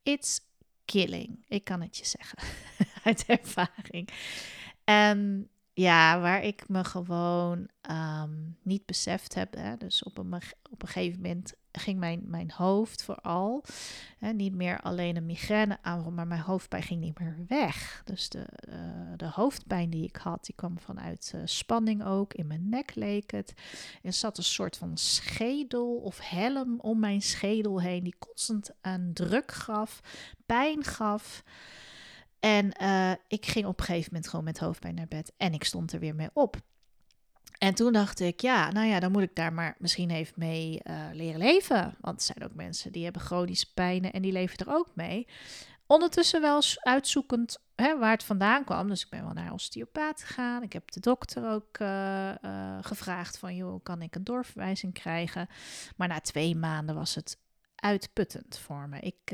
It's 0.02 0.40
killing. 0.84 1.44
Ik 1.48 1.64
kan 1.64 1.80
het 1.80 1.96
je 1.96 2.04
zeggen. 2.04 2.38
Uit 3.04 3.24
ervaring. 3.26 4.08
En 4.84 5.48
ja, 5.74 6.20
waar 6.20 6.42
ik 6.42 6.68
me 6.68 6.84
gewoon 6.84 7.68
ehm, 7.80 8.32
niet 8.62 8.86
beseft 8.86 9.34
heb. 9.34 9.54
Hè, 9.54 9.76
dus 9.76 10.02
op 10.02 10.18
een, 10.18 10.34
op 10.70 10.82
een 10.82 10.88
gegeven 10.88 11.20
moment 11.20 11.54
ging 11.72 11.98
mijn, 11.98 12.22
mijn 12.26 12.50
hoofd 12.50 13.02
vooral, 13.02 13.64
hè, 14.18 14.32
niet 14.32 14.54
meer 14.54 14.80
alleen 14.80 15.16
een 15.16 15.26
migraine 15.26 15.78
aanval, 15.82 16.10
maar 16.12 16.26
mijn 16.26 16.40
hoofdpijn 16.40 16.82
ging 16.82 17.00
niet 17.00 17.18
meer 17.18 17.44
weg. 17.48 18.02
Dus 18.04 18.28
de, 18.28 18.46
uh, 18.68 18.74
de 19.16 19.28
hoofdpijn 19.28 19.90
die 19.90 20.04
ik 20.04 20.16
had, 20.16 20.44
die 20.44 20.54
kwam 20.54 20.78
vanuit 20.78 21.32
uh, 21.34 21.40
spanning 21.44 22.04
ook. 22.04 22.34
In 22.34 22.46
mijn 22.46 22.68
nek 22.68 22.94
leek 22.94 23.30
het. 23.30 23.54
Er 24.02 24.12
zat 24.12 24.38
een 24.38 24.44
soort 24.44 24.76
van 24.76 24.96
schedel 24.96 25.94
of 25.94 26.18
helm 26.20 26.80
om 26.80 26.98
mijn 26.98 27.22
schedel 27.22 27.80
heen, 27.80 28.04
die 28.04 28.16
constant 28.18 28.70
een 28.80 29.14
druk 29.14 29.52
gaf, 29.52 30.00
pijn 30.46 30.84
gaf. 30.84 31.42
En 32.44 32.72
uh, 32.82 33.12
ik 33.28 33.46
ging 33.46 33.66
op 33.66 33.78
een 33.78 33.84
gegeven 33.84 34.08
moment 34.12 34.30
gewoon 34.30 34.44
met 34.44 34.58
hoofdpijn 34.58 34.94
naar 34.94 35.08
bed 35.08 35.32
en 35.36 35.52
ik 35.52 35.64
stond 35.64 35.92
er 35.92 36.00
weer 36.00 36.14
mee 36.14 36.30
op. 36.32 36.56
En 37.58 37.74
toen 37.74 37.92
dacht 37.92 38.20
ik, 38.20 38.40
ja, 38.40 38.70
nou 38.70 38.86
ja, 38.86 39.00
dan 39.00 39.12
moet 39.12 39.22
ik 39.22 39.34
daar 39.34 39.52
maar 39.52 39.74
misschien 39.78 40.10
even 40.10 40.32
mee 40.36 40.80
uh, 40.84 41.04
leren 41.12 41.38
leven. 41.38 41.96
Want 42.00 42.16
er 42.18 42.24
zijn 42.34 42.50
ook 42.50 42.54
mensen 42.54 42.92
die 42.92 43.04
hebben 43.04 43.22
chronische 43.22 43.72
pijnen 43.72 44.12
en 44.12 44.22
die 44.22 44.32
leven 44.32 44.58
er 44.58 44.72
ook 44.72 44.90
mee. 44.94 45.28
Ondertussen 45.86 46.40
wel 46.40 46.62
uitzoekend 46.74 47.58
hè, 47.74 47.98
waar 47.98 48.10
het 48.10 48.24
vandaan 48.24 48.64
kwam. 48.64 48.88
Dus 48.88 49.02
ik 49.04 49.10
ben 49.10 49.24
wel 49.24 49.32
naar 49.32 49.52
osteopaat 49.52 50.22
gegaan. 50.22 50.62
Ik 50.62 50.72
heb 50.72 50.90
de 50.90 51.00
dokter 51.00 51.50
ook 51.50 51.78
uh, 51.78 52.32
gevraagd 52.80 53.38
van, 53.38 53.56
joh, 53.56 53.82
kan 53.82 54.02
ik 54.02 54.14
een 54.14 54.24
doorverwijzing 54.24 54.92
krijgen? 54.92 55.48
Maar 55.96 56.08
na 56.08 56.20
twee 56.20 56.56
maanden 56.56 56.94
was 56.94 57.14
het 57.14 57.38
uitputtend 57.74 58.58
voor 58.58 58.88
me. 58.88 59.00
Ik 59.00 59.32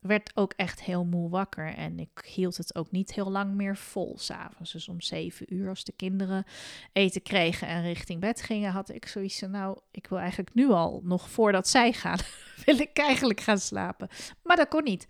werd 0.00 0.30
ook 0.34 0.52
echt 0.56 0.82
heel 0.82 1.04
moe 1.04 1.28
wakker. 1.28 1.74
En 1.74 1.98
ik 1.98 2.24
hield 2.24 2.56
het 2.56 2.74
ook 2.74 2.90
niet 2.90 3.14
heel 3.14 3.30
lang 3.30 3.54
meer 3.54 3.76
vol 3.76 4.18
s'avonds. 4.18 4.72
Dus 4.72 4.88
om 4.88 5.00
zeven 5.00 5.54
uur, 5.54 5.68
als 5.68 5.84
de 5.84 5.92
kinderen 5.92 6.44
eten 6.92 7.22
kregen 7.22 7.68
en 7.68 7.82
richting 7.82 8.20
bed 8.20 8.42
gingen, 8.42 8.72
had 8.72 8.88
ik 8.88 9.06
zoiets 9.06 9.38
van: 9.38 9.50
Nou, 9.50 9.78
ik 9.90 10.06
wil 10.06 10.18
eigenlijk 10.18 10.54
nu 10.54 10.70
al, 10.70 11.00
nog 11.04 11.30
voordat 11.30 11.68
zij 11.68 11.92
gaan, 11.92 12.18
wil 12.64 12.78
ik 12.78 12.98
eigenlijk 12.98 13.40
gaan 13.40 13.58
slapen. 13.58 14.08
Maar 14.42 14.56
dat 14.56 14.68
kon 14.68 14.84
niet. 14.84 15.06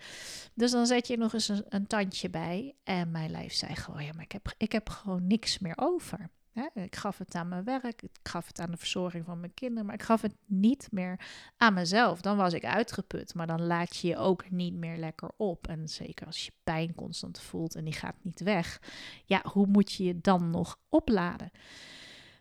Dus 0.55 0.71
dan 0.71 0.87
zet 0.87 1.07
je 1.07 1.17
nog 1.17 1.33
eens 1.33 1.49
een, 1.49 1.65
een 1.69 1.87
tandje 1.87 2.31
bij. 2.31 2.75
En 2.85 3.11
mijn 3.11 3.31
lijf 3.31 3.53
zei 3.53 3.75
gewoon: 3.75 4.05
Ja, 4.05 4.13
maar 4.13 4.25
ik 4.25 4.33
heb, 4.33 4.55
ik 4.57 4.73
heb 4.73 4.89
gewoon 4.89 5.27
niks 5.27 5.59
meer 5.59 5.77
over. 5.77 6.31
Ik 6.75 6.97
gaf 6.97 7.19
het 7.19 7.35
aan 7.35 7.49
mijn 7.49 7.65
werk, 7.65 8.03
ik 8.03 8.19
gaf 8.23 8.47
het 8.47 8.61
aan 8.61 8.71
de 8.71 8.77
verzorging 8.77 9.25
van 9.25 9.41
mijn 9.41 9.55
kinderen, 9.55 9.87
maar 9.87 9.95
ik 9.95 10.03
gaf 10.03 10.23
het 10.23 10.35
niet 10.47 10.89
meer 10.91 11.21
aan 11.57 11.75
mezelf. 11.75 12.21
Dan 12.21 12.37
was 12.37 12.53
ik 12.53 12.65
uitgeput, 12.65 13.35
maar 13.35 13.47
dan 13.47 13.63
laat 13.63 13.97
je 13.97 14.09
je 14.09 14.17
ook 14.17 14.51
niet 14.51 14.75
meer 14.75 14.97
lekker 14.97 15.31
op. 15.37 15.69
En 15.69 15.89
zeker 15.89 16.27
als 16.27 16.45
je 16.45 16.53
pijn 16.65 16.95
constant 16.95 17.41
voelt 17.41 17.75
en 17.75 17.85
die 17.85 17.93
gaat 17.93 18.17
niet 18.23 18.41
weg, 18.41 18.81
ja, 19.25 19.43
hoe 19.53 19.67
moet 19.67 19.93
je 19.93 20.05
je 20.05 20.21
dan 20.21 20.51
nog 20.51 20.79
opladen? 20.89 21.51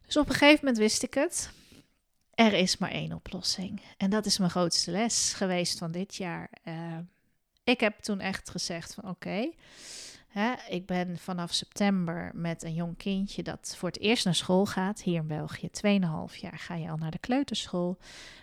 Dus 0.06 0.18
op 0.18 0.30
een 0.30 0.36
gegeven 0.36 0.60
moment 0.60 0.78
wist 0.78 1.04
ik 1.04 1.14
het. 1.14 1.52
Er 2.34 2.54
is 2.54 2.78
maar 2.78 2.92
één 2.92 3.14
oplossing. 3.14 3.82
En 3.98 4.10
dat 4.10 4.26
is 4.26 4.38
mijn 4.38 4.52
grootste 4.52 4.92
les 4.92 5.34
geweest 5.34 5.78
van 5.78 5.92
dit 5.92 6.16
jaar. 6.16 6.50
Uh, 6.66 6.98
ik 7.64 7.80
heb 7.80 8.00
toen 8.00 8.20
echt 8.20 8.50
gezegd 8.50 8.94
van 8.94 9.10
oké, 9.10 9.50
Hè, 10.38 10.54
ik 10.70 10.86
ben 10.86 11.18
vanaf 11.18 11.54
september 11.54 12.32
met 12.34 12.64
een 12.64 12.74
jong 12.74 12.98
kindje 12.98 13.44
dat 13.44 13.76
voor 13.78 13.90
het 13.90 14.00
eerst 14.00 14.26
naar 14.26 14.36
school 14.36 14.66
gaat. 14.66 15.02
Hier 15.02 15.16
in 15.16 15.28
België, 15.28 15.70
2,5 15.70 16.36
jaar 16.40 16.58
ga 16.58 16.76
je 16.76 16.90
al 16.90 16.98
naar 16.98 17.12
de 17.12 17.20
kleuterschool. 17.20 17.98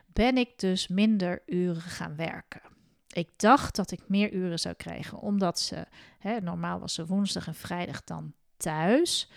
Ben 0.07 0.37
ik 0.37 0.59
dus 0.59 0.89
minder 0.89 1.43
uren 1.47 1.81
gaan 1.83 2.17
werken. 2.17 2.61
Ik 3.09 3.29
dacht 3.37 3.77
dat 3.77 3.91
ik 3.91 4.01
meer 4.09 4.33
uren 4.33 4.59
zou 4.59 4.75
krijgen, 4.75 5.19
omdat 5.19 5.61
ze, 5.61 5.87
hè, 6.19 6.41
normaal 6.41 6.79
was 6.79 6.95
ze 6.95 7.07
woensdag 7.07 7.47
en 7.47 7.55
vrijdag 7.55 8.05
dan 8.05 8.33
thuis. 8.57 9.31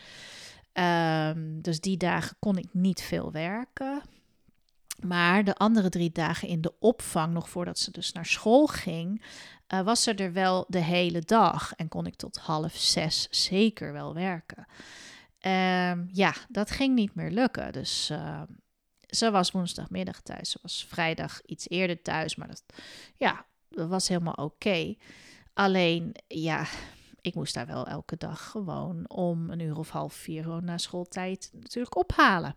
Um, 0.74 1.62
dus 1.62 1.80
die 1.80 1.98
dagen 1.98 2.36
kon 2.40 2.58
ik 2.58 2.68
niet 2.72 3.02
veel 3.02 3.32
werken. 3.32 4.02
Maar 5.06 5.44
de 5.44 5.56
andere 5.56 5.90
drie 5.90 6.12
dagen 6.12 6.48
in 6.48 6.62
de 6.62 6.74
opvang, 6.80 7.34
nog 7.34 7.50
voordat 7.50 7.80
ze 7.80 7.92
dus 7.92 8.12
naar 8.12 8.26
school 8.26 8.68
ging, 8.68 9.24
uh, 9.74 9.82
was 9.82 10.04
ze 10.04 10.14
er 10.14 10.34
wel 10.34 10.66
de 10.68 10.80
hele 10.80 11.22
dag 11.22 11.74
en 11.74 11.88
kon 11.88 12.06
ik 12.06 12.16
tot 12.16 12.38
half 12.38 12.76
zes 12.76 13.28
zeker 13.30 13.94
wel 13.94 14.14
werken. 14.14 14.66
Um, 15.42 16.10
ja, 16.12 16.34
dat 16.48 16.72
ging 16.72 16.96
niet 16.96 17.16
meer 17.16 17.32
lukken. 17.32 17.74
Dus 17.74 18.10
uh, 18.12 18.42
ze 19.08 19.32
was 19.32 19.52
woensdagmiddag 19.52 20.22
thuis. 20.22 20.52
Ze 20.52 20.60
was 20.62 20.86
vrijdag 20.90 21.42
iets 21.46 21.70
eerder 21.70 22.02
thuis, 22.02 22.36
maar 22.36 22.48
dat, 22.48 22.64
ja, 23.16 23.46
dat 23.70 23.90
was 23.90 24.08
helemaal 24.08 24.34
oké. 24.34 24.96
Alleen, 25.54 26.16
ja, 26.28 26.66
ik 27.22 27.36
moest 27.36 27.54
daar 27.54 27.68
wel 27.68 27.88
elke 27.88 28.18
dag 28.18 28.50
gewoon 28.50 29.10
om 29.10 29.50
een 29.50 29.60
uur 29.60 29.78
of 29.78 29.90
half 29.90 30.14
vier 30.14 30.64
na 30.64 30.78
schooltijd 30.78 31.50
natuurlijk 31.54 31.96
ophalen. 31.96 32.56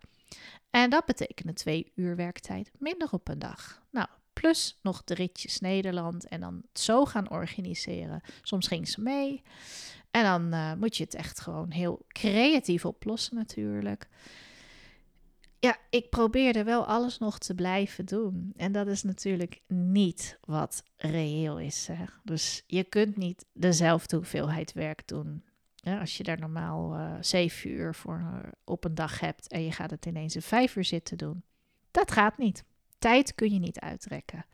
En 0.70 0.90
dat 0.90 1.04
betekende 1.04 1.52
twee 1.52 1.92
uur 1.94 2.16
werktijd 2.16 2.70
minder 2.78 3.08
op 3.10 3.28
een 3.28 3.38
dag. 3.38 3.82
Nou, 3.90 4.08
plus 4.40 4.78
nog 4.82 5.04
de 5.04 5.14
ritjes 5.14 5.60
Nederland 5.60 6.28
en 6.28 6.40
dan 6.40 6.62
zo 6.72 7.04
gaan 7.04 7.30
organiseren. 7.30 8.20
Soms 8.42 8.66
ging 8.66 8.88
ze 8.88 9.00
mee. 9.00 9.42
En 10.10 10.24
dan 10.24 10.54
uh, 10.54 10.74
moet 10.74 10.96
je 10.96 11.04
het 11.04 11.14
echt 11.14 11.40
gewoon 11.40 11.70
heel 11.70 12.04
creatief 12.08 12.84
oplossen 12.84 13.36
natuurlijk. 13.36 14.08
Ja, 15.58 15.76
ik 15.90 16.10
probeerde 16.10 16.64
wel 16.64 16.86
alles 16.86 17.18
nog 17.18 17.38
te 17.38 17.54
blijven 17.54 18.04
doen. 18.04 18.52
En 18.56 18.72
dat 18.72 18.86
is 18.86 19.02
natuurlijk 19.02 19.60
niet 19.66 20.38
wat 20.40 20.82
reëel 20.96 21.58
is. 21.58 21.88
Dus 22.24 22.62
je 22.66 22.84
kunt 22.84 23.16
niet 23.16 23.46
dezelfde 23.52 24.16
hoeveelheid 24.16 24.72
werk 24.72 25.08
doen 25.08 25.44
als 25.82 26.16
je 26.16 26.22
daar 26.22 26.38
normaal 26.38 26.94
uh, 26.94 27.14
zeven 27.20 27.70
uur 27.70 27.94
voor 27.94 28.18
uh, 28.18 28.38
op 28.64 28.84
een 28.84 28.94
dag 28.94 29.20
hebt 29.20 29.48
en 29.48 29.64
je 29.64 29.72
gaat 29.72 29.90
het 29.90 30.06
ineens 30.06 30.34
in 30.34 30.42
vijf 30.42 30.76
uur 30.76 30.84
zitten 30.84 31.18
doen. 31.18 31.42
Dat 31.90 32.10
gaat 32.10 32.38
niet. 32.38 32.64
Tijd 33.00 33.34
kun 33.34 33.52
je 33.52 33.58
niet 33.58 33.80
uitrekken. 33.80 34.44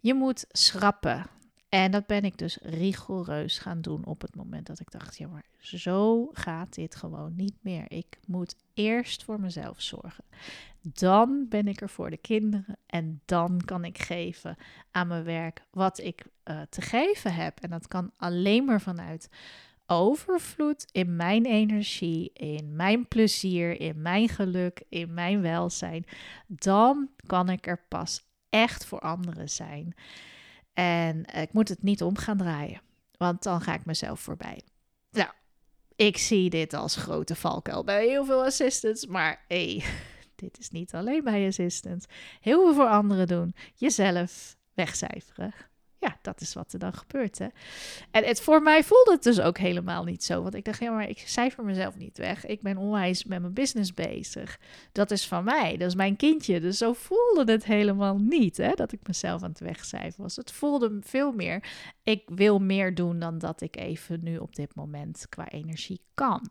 Je 0.00 0.14
moet 0.14 0.44
schrappen. 0.48 1.26
En 1.68 1.90
dat 1.90 2.06
ben 2.06 2.24
ik 2.24 2.38
dus 2.38 2.58
rigoureus 2.62 3.58
gaan 3.58 3.80
doen 3.80 4.04
op 4.04 4.20
het 4.20 4.36
moment 4.36 4.66
dat 4.66 4.80
ik 4.80 4.90
dacht: 4.90 5.18
ja, 5.18 5.26
maar 5.26 5.44
zo 5.58 6.28
gaat 6.32 6.74
dit 6.74 6.96
gewoon 6.96 7.36
niet 7.36 7.56
meer. 7.60 7.84
Ik 7.88 8.18
moet 8.26 8.56
eerst 8.74 9.24
voor 9.24 9.40
mezelf 9.40 9.80
zorgen. 9.80 10.24
Dan 10.80 11.46
ben 11.48 11.68
ik 11.68 11.80
er 11.80 11.88
voor 11.88 12.10
de 12.10 12.16
kinderen 12.16 12.78
en 12.86 13.20
dan 13.24 13.60
kan 13.64 13.84
ik 13.84 13.98
geven 13.98 14.56
aan 14.90 15.06
mijn 15.06 15.24
werk 15.24 15.62
wat 15.70 15.98
ik 15.98 16.24
uh, 16.44 16.60
te 16.68 16.80
geven 16.80 17.34
heb. 17.34 17.60
En 17.60 17.70
dat 17.70 17.88
kan 17.88 18.12
alleen 18.16 18.64
maar 18.64 18.80
vanuit 18.80 19.28
overvloed 19.90 20.86
in 20.92 21.16
mijn 21.16 21.46
energie, 21.46 22.30
in 22.32 22.76
mijn 22.76 23.08
plezier, 23.08 23.80
in 23.80 24.02
mijn 24.02 24.28
geluk, 24.28 24.82
in 24.88 25.14
mijn 25.14 25.40
welzijn, 25.40 26.04
dan 26.46 27.10
kan 27.26 27.48
ik 27.48 27.66
er 27.66 27.84
pas 27.88 28.22
echt 28.50 28.84
voor 28.84 29.00
anderen 29.00 29.48
zijn. 29.48 29.94
En 30.72 31.24
ik 31.24 31.52
moet 31.52 31.68
het 31.68 31.82
niet 31.82 32.02
om 32.02 32.16
gaan 32.16 32.36
draaien, 32.36 32.80
want 33.16 33.42
dan 33.42 33.60
ga 33.60 33.74
ik 33.74 33.84
mezelf 33.84 34.20
voorbij. 34.20 34.60
Nou, 35.10 35.30
ik 35.96 36.18
zie 36.18 36.50
dit 36.50 36.74
als 36.74 36.96
grote 36.96 37.34
valkuil 37.34 37.84
bij 37.84 38.06
heel 38.06 38.24
veel 38.24 38.44
assistants. 38.44 39.06
Maar 39.06 39.44
hey, 39.48 39.84
dit 40.34 40.58
is 40.58 40.70
niet 40.70 40.94
alleen 40.94 41.24
bij 41.24 41.46
assistants. 41.46 42.06
Heel 42.40 42.64
veel 42.64 42.74
voor 42.74 42.88
anderen 42.88 43.26
doen. 43.26 43.54
Jezelf 43.74 44.56
wegcijferen 44.74 45.54
ja, 46.00 46.18
dat 46.22 46.40
is 46.40 46.54
wat 46.54 46.72
er 46.72 46.78
dan 46.78 46.92
gebeurt. 46.92 47.38
Hè? 47.38 47.46
En 48.10 48.24
het, 48.24 48.40
voor 48.40 48.62
mij 48.62 48.84
voelde 48.84 49.12
het 49.12 49.22
dus 49.22 49.40
ook 49.40 49.58
helemaal 49.58 50.04
niet 50.04 50.24
zo. 50.24 50.42
Want 50.42 50.54
ik 50.54 50.64
dacht, 50.64 50.80
ja, 50.80 50.90
maar 50.90 51.08
ik 51.08 51.18
cijfer 51.18 51.64
mezelf 51.64 51.96
niet 51.96 52.18
weg. 52.18 52.46
Ik 52.46 52.62
ben 52.62 52.76
onwijs 52.76 53.24
met 53.24 53.40
mijn 53.40 53.52
business 53.52 53.94
bezig. 53.94 54.60
Dat 54.92 55.10
is 55.10 55.26
van 55.26 55.44
mij, 55.44 55.76
dat 55.76 55.88
is 55.88 55.94
mijn 55.94 56.16
kindje. 56.16 56.60
Dus 56.60 56.78
zo 56.78 56.92
voelde 56.92 57.52
het 57.52 57.64
helemaal 57.64 58.18
niet, 58.18 58.56
hè, 58.56 58.72
dat 58.74 58.92
ik 58.92 59.06
mezelf 59.06 59.42
aan 59.42 59.50
het 59.50 59.60
wegcijferen 59.60 60.22
was. 60.22 60.36
Het 60.36 60.52
voelde 60.52 60.98
veel 61.00 61.32
meer, 61.32 61.64
ik 62.02 62.22
wil 62.26 62.58
meer 62.58 62.94
doen 62.94 63.18
dan 63.18 63.38
dat 63.38 63.60
ik 63.60 63.76
even 63.76 64.18
nu 64.22 64.38
op 64.38 64.54
dit 64.54 64.74
moment 64.74 65.26
qua 65.28 65.48
energie 65.48 66.00
kan. 66.14 66.50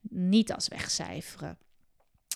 Niet 0.00 0.52
als 0.52 0.68
wegcijferen. 0.68 1.58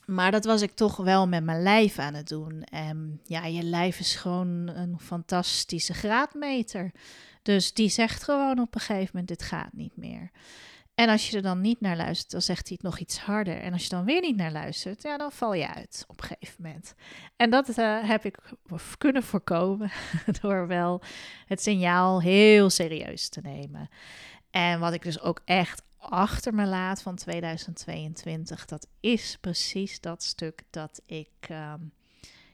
Maar 0.09 0.31
dat 0.31 0.45
was 0.45 0.63
ik 0.63 0.71
toch 0.71 0.97
wel 0.97 1.29
met 1.29 1.45
mijn 1.45 1.63
lijf 1.63 1.99
aan 1.99 2.15
het 2.15 2.29
doen. 2.29 2.63
En 2.63 3.21
ja, 3.25 3.45
je 3.45 3.63
lijf 3.63 3.99
is 3.99 4.15
gewoon 4.15 4.69
een 4.69 4.99
fantastische 5.01 5.95
graadmeter. 5.95 6.93
Dus 7.43 7.73
die 7.73 7.89
zegt 7.89 8.23
gewoon 8.23 8.59
op 8.59 8.75
een 8.75 8.81
gegeven 8.81 9.11
moment: 9.13 9.29
dit 9.29 9.43
gaat 9.43 9.73
niet 9.73 9.97
meer. 9.97 10.31
En 10.95 11.09
als 11.09 11.31
je 11.31 11.37
er 11.37 11.43
dan 11.43 11.61
niet 11.61 11.81
naar 11.81 11.97
luistert, 11.97 12.31
dan 12.31 12.43
zegt 12.43 12.69
hij 12.69 12.77
het 12.81 12.91
nog 12.91 12.99
iets 12.99 13.19
harder. 13.19 13.61
En 13.61 13.73
als 13.73 13.83
je 13.83 13.89
dan 13.89 14.05
weer 14.05 14.21
niet 14.21 14.37
naar 14.37 14.53
luistert, 14.53 15.03
ja, 15.03 15.17
dan 15.17 15.33
val 15.33 15.55
je 15.55 15.75
uit 15.75 16.05
op 16.07 16.21
een 16.23 16.29
gegeven 16.29 16.63
moment. 16.63 16.95
En 17.37 17.51
dat 17.51 17.79
uh, 17.79 18.09
heb 18.09 18.25
ik 18.25 18.39
kunnen 18.99 19.23
voorkomen 19.23 19.91
door 20.41 20.67
wel 20.67 21.03
het 21.47 21.63
signaal 21.63 22.23
heel 22.23 22.71
serieus 22.71 23.29
te 23.29 23.41
nemen. 23.41 23.89
En 24.51 24.81
wat 24.81 24.93
ik 24.93 25.03
dus 25.03 25.21
ook 25.21 25.41
echt 25.45 25.83
achter 25.99 26.55
me 26.55 26.67
laat 26.67 27.03
van 27.03 27.15
2022, 27.15 28.65
dat 28.65 28.89
is 29.01 29.37
precies 29.41 30.01
dat 30.01 30.23
stuk 30.23 30.63
dat 30.71 31.01
ik, 31.07 31.31
ehm, 31.41 31.81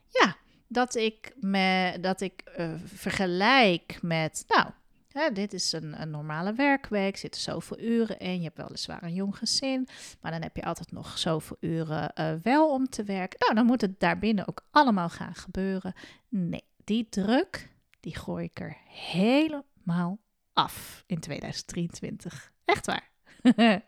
ja, 0.08 0.36
dat 0.68 0.94
ik, 0.94 1.32
me, 1.40 1.98
dat 2.00 2.20
ik 2.20 2.52
uh, 2.58 2.74
vergelijk 2.84 3.98
met, 4.02 4.44
nou, 4.48 4.70
hè, 5.08 5.32
dit 5.32 5.52
is 5.52 5.72
een, 5.72 6.00
een 6.00 6.10
normale 6.10 6.52
werkweek, 6.52 7.16
zitten 7.16 7.40
zoveel 7.40 7.78
uren 7.78 8.18
in, 8.18 8.36
je 8.36 8.44
hebt 8.44 8.56
weliswaar 8.56 9.02
een 9.02 9.14
jong 9.14 9.36
gezin, 9.38 9.88
maar 10.20 10.32
dan 10.32 10.42
heb 10.42 10.56
je 10.56 10.64
altijd 10.64 10.92
nog 10.92 11.18
zoveel 11.18 11.56
uren 11.60 12.12
uh, 12.14 12.32
wel 12.42 12.70
om 12.70 12.88
te 12.88 13.04
werken. 13.04 13.38
Nou, 13.38 13.54
dan 13.54 13.66
moet 13.66 13.80
het 13.80 14.00
daarbinnen 14.00 14.48
ook 14.48 14.66
allemaal 14.70 15.08
gaan 15.08 15.34
gebeuren. 15.34 15.92
Nee, 16.28 16.64
die 16.84 17.08
druk, 17.08 17.72
die 18.00 18.16
gooi 18.16 18.44
ik 18.44 18.60
er 18.60 18.76
helemaal 18.86 20.18
af 20.52 21.04
in 21.06 21.20
2023. 21.20 22.52
Echt 22.64 22.86
waar. 22.86 23.13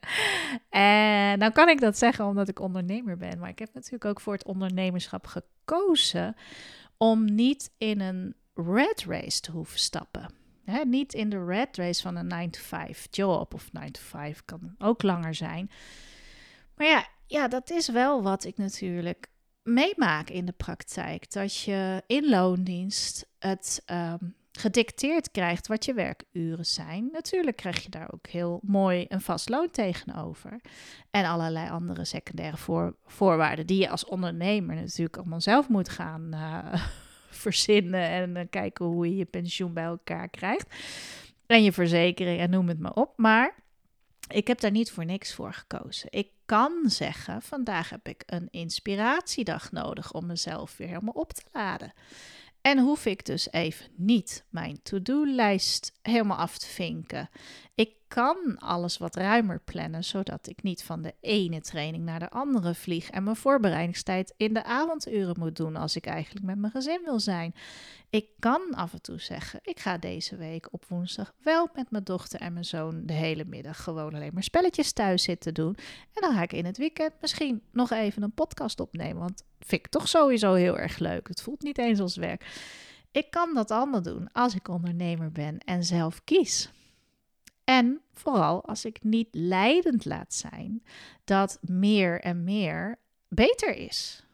en 0.71 1.39
nou 1.39 1.53
kan 1.53 1.69
ik 1.69 1.81
dat 1.81 1.99
zeggen 1.99 2.27
omdat 2.27 2.49
ik 2.49 2.61
ondernemer 2.61 3.17
ben. 3.17 3.39
Maar 3.39 3.49
ik 3.49 3.59
heb 3.59 3.75
natuurlijk 3.75 4.05
ook 4.05 4.21
voor 4.21 4.33
het 4.33 4.45
ondernemerschap 4.45 5.27
gekozen 5.27 6.37
om 6.97 7.25
niet 7.25 7.71
in 7.79 8.01
een 8.01 8.35
red 8.55 9.05
race 9.07 9.41
te 9.41 9.51
hoeven 9.51 9.79
stappen. 9.79 10.29
niet 10.85 11.15
in 11.15 11.29
de 11.29 11.45
red 11.45 11.77
race 11.77 12.03
van 12.03 12.17
een 12.17 12.51
9-to-5 12.51 13.11
job 13.11 13.55
of 13.55 13.69
9-to-5 13.69 14.45
kan 14.45 14.75
ook 14.79 15.03
langer 15.03 15.35
zijn. 15.35 15.71
Maar 16.77 16.87
ja, 16.87 17.07
ja, 17.27 17.49
dat 17.49 17.71
is 17.71 17.89
wel 17.89 18.23
wat 18.23 18.45
ik 18.45 18.57
natuurlijk 18.57 19.29
meemaak 19.63 20.31
in 20.31 20.45
de 20.45 20.53
praktijk. 20.53 21.33
Dat 21.33 21.57
je 21.57 22.03
in 22.07 22.29
loondienst 22.29 23.29
het 23.39 23.83
um, 23.91 24.35
gedicteerd 24.57 25.31
krijgt 25.31 25.67
wat 25.67 25.85
je 25.85 25.95
werkuren 25.95 26.67
zijn. 26.67 27.09
Natuurlijk 27.13 27.57
krijg 27.57 27.83
je 27.83 27.91
daar 27.91 28.13
ook 28.13 28.27
heel 28.27 28.61
mooi 28.63 29.05
een 29.09 29.21
vast 29.21 29.49
loon 29.49 29.71
tegenover. 29.71 30.61
En 31.11 31.25
allerlei 31.25 31.71
andere 31.71 32.05
secundaire 32.05 32.57
voor, 32.57 32.97
voorwaarden 33.05 33.67
die 33.67 33.81
je 33.81 33.89
als 33.89 34.05
ondernemer 34.05 34.75
natuurlijk 34.75 35.17
allemaal 35.17 35.41
zelf 35.41 35.69
moet 35.69 35.89
gaan 35.89 36.31
uh, 36.35 36.75
verzinnen 37.31 38.09
en 38.09 38.37
uh, 38.37 38.43
kijken 38.51 38.85
hoe 38.85 39.09
je 39.09 39.17
je 39.17 39.25
pensioen 39.25 39.73
bij 39.73 39.85
elkaar 39.85 40.29
krijgt. 40.29 40.75
En 41.47 41.63
je 41.63 41.73
verzekering 41.73 42.41
en 42.41 42.51
noem 42.51 42.69
het 42.69 42.79
maar 42.79 42.95
op. 42.95 43.13
Maar 43.17 43.55
ik 44.29 44.47
heb 44.47 44.61
daar 44.61 44.71
niet 44.71 44.91
voor 44.91 45.05
niks 45.05 45.35
voor 45.35 45.53
gekozen. 45.53 46.09
Ik 46.11 46.29
kan 46.47 46.73
zeggen, 46.85 47.43
vandaag 47.43 47.91
heb 47.91 48.09
ik 48.09 48.23
een 48.27 48.49
inspiratiedag 48.51 49.73
nodig 49.73 50.13
om 50.13 50.27
mezelf 50.27 50.77
weer 50.77 50.89
helemaal 50.89 51.15
op 51.15 51.33
te 51.33 51.43
laden. 51.53 51.93
En 52.67 52.79
hoef 52.79 53.07
ik 53.07 53.25
dus 53.25 53.53
even 53.53 53.87
niet 53.97 54.45
mijn 54.51 54.83
to-do-lijst 54.83 55.93
helemaal 56.03 56.37
af 56.37 56.59
te 56.59 56.67
vinken. 56.67 57.29
Ik 57.75 57.95
kan 58.09 58.59
alles 58.59 58.99
wat 58.99 59.17
ruimer 59.17 59.61
plannen, 59.61 60.05
zodat 60.05 60.49
ik 60.49 60.63
niet 60.63 60.83
van 60.83 61.03
de 61.03 61.15
ene 61.21 61.61
training 61.61 62.05
naar 62.05 62.19
de 62.19 62.31
andere 62.31 62.75
vlieg 62.75 63.11
en 63.11 63.25
mijn 63.25 63.37
voorbereidingstijd 63.37 64.35
in 64.37 64.55
de 64.55 64.65
avonduren 64.65 65.35
moet 65.39 65.57
doen 65.57 65.77
als 65.77 65.97
ik 65.97 66.07
eigenlijk 66.07 66.47
met 66.47 66.59
mijn 66.59 66.73
gezin 66.73 67.01
wil 67.05 67.21
zijn. 67.21 67.55
Ik 68.11 68.29
kan 68.39 68.75
af 68.75 68.93
en 68.93 69.03
toe 69.03 69.21
zeggen: 69.21 69.61
ik 69.63 69.81
ga 69.81 69.99
deze 69.99 70.37
week 70.37 70.69
op 70.71 70.85
woensdag 70.89 71.33
wel 71.43 71.69
met 71.75 71.91
mijn 71.91 72.05
dochter 72.05 72.41
en 72.41 72.53
mijn 72.53 72.65
zoon 72.65 73.03
de 73.07 73.13
hele 73.13 73.45
middag 73.45 73.83
gewoon 73.83 74.15
alleen 74.15 74.35
maar 74.35 74.43
spelletjes 74.43 74.93
thuis 74.93 75.23
zitten 75.23 75.55
doen. 75.55 75.77
En 76.15 76.21
dan 76.21 76.35
ga 76.35 76.43
ik 76.43 76.53
in 76.53 76.65
het 76.65 76.77
weekend 76.77 77.13
misschien 77.21 77.63
nog 77.73 77.91
even 77.91 78.23
een 78.23 78.35
podcast 78.35 78.81
opnemen, 78.81 79.19
want 79.19 79.43
vind 79.59 79.85
ik 79.85 79.91
toch 79.91 80.09
sowieso 80.09 80.55
heel 80.55 80.79
erg 80.79 80.99
leuk. 80.99 81.29
Het 81.29 81.43
voelt 81.43 81.63
niet 81.63 81.79
eens 81.79 82.01
als 82.01 82.17
werk. 82.17 82.45
Ik 83.11 83.31
kan 83.31 83.55
dat 83.55 83.71
allemaal 83.71 84.03
doen 84.03 84.33
als 84.33 84.55
ik 84.55 84.69
ondernemer 84.69 85.33
ben 85.33 85.59
en 85.59 85.85
zelf 85.85 86.25
kies. 86.25 86.71
En 87.67 88.01
vooral 88.13 88.65
als 88.65 88.85
ik 88.85 89.03
niet 89.03 89.29
leidend 89.31 90.05
laat 90.05 90.35
zijn 90.35 90.83
dat 91.25 91.59
meer 91.61 92.21
en 92.21 92.45
meer 92.45 92.99
beter 93.29 93.77
is. 93.77 94.25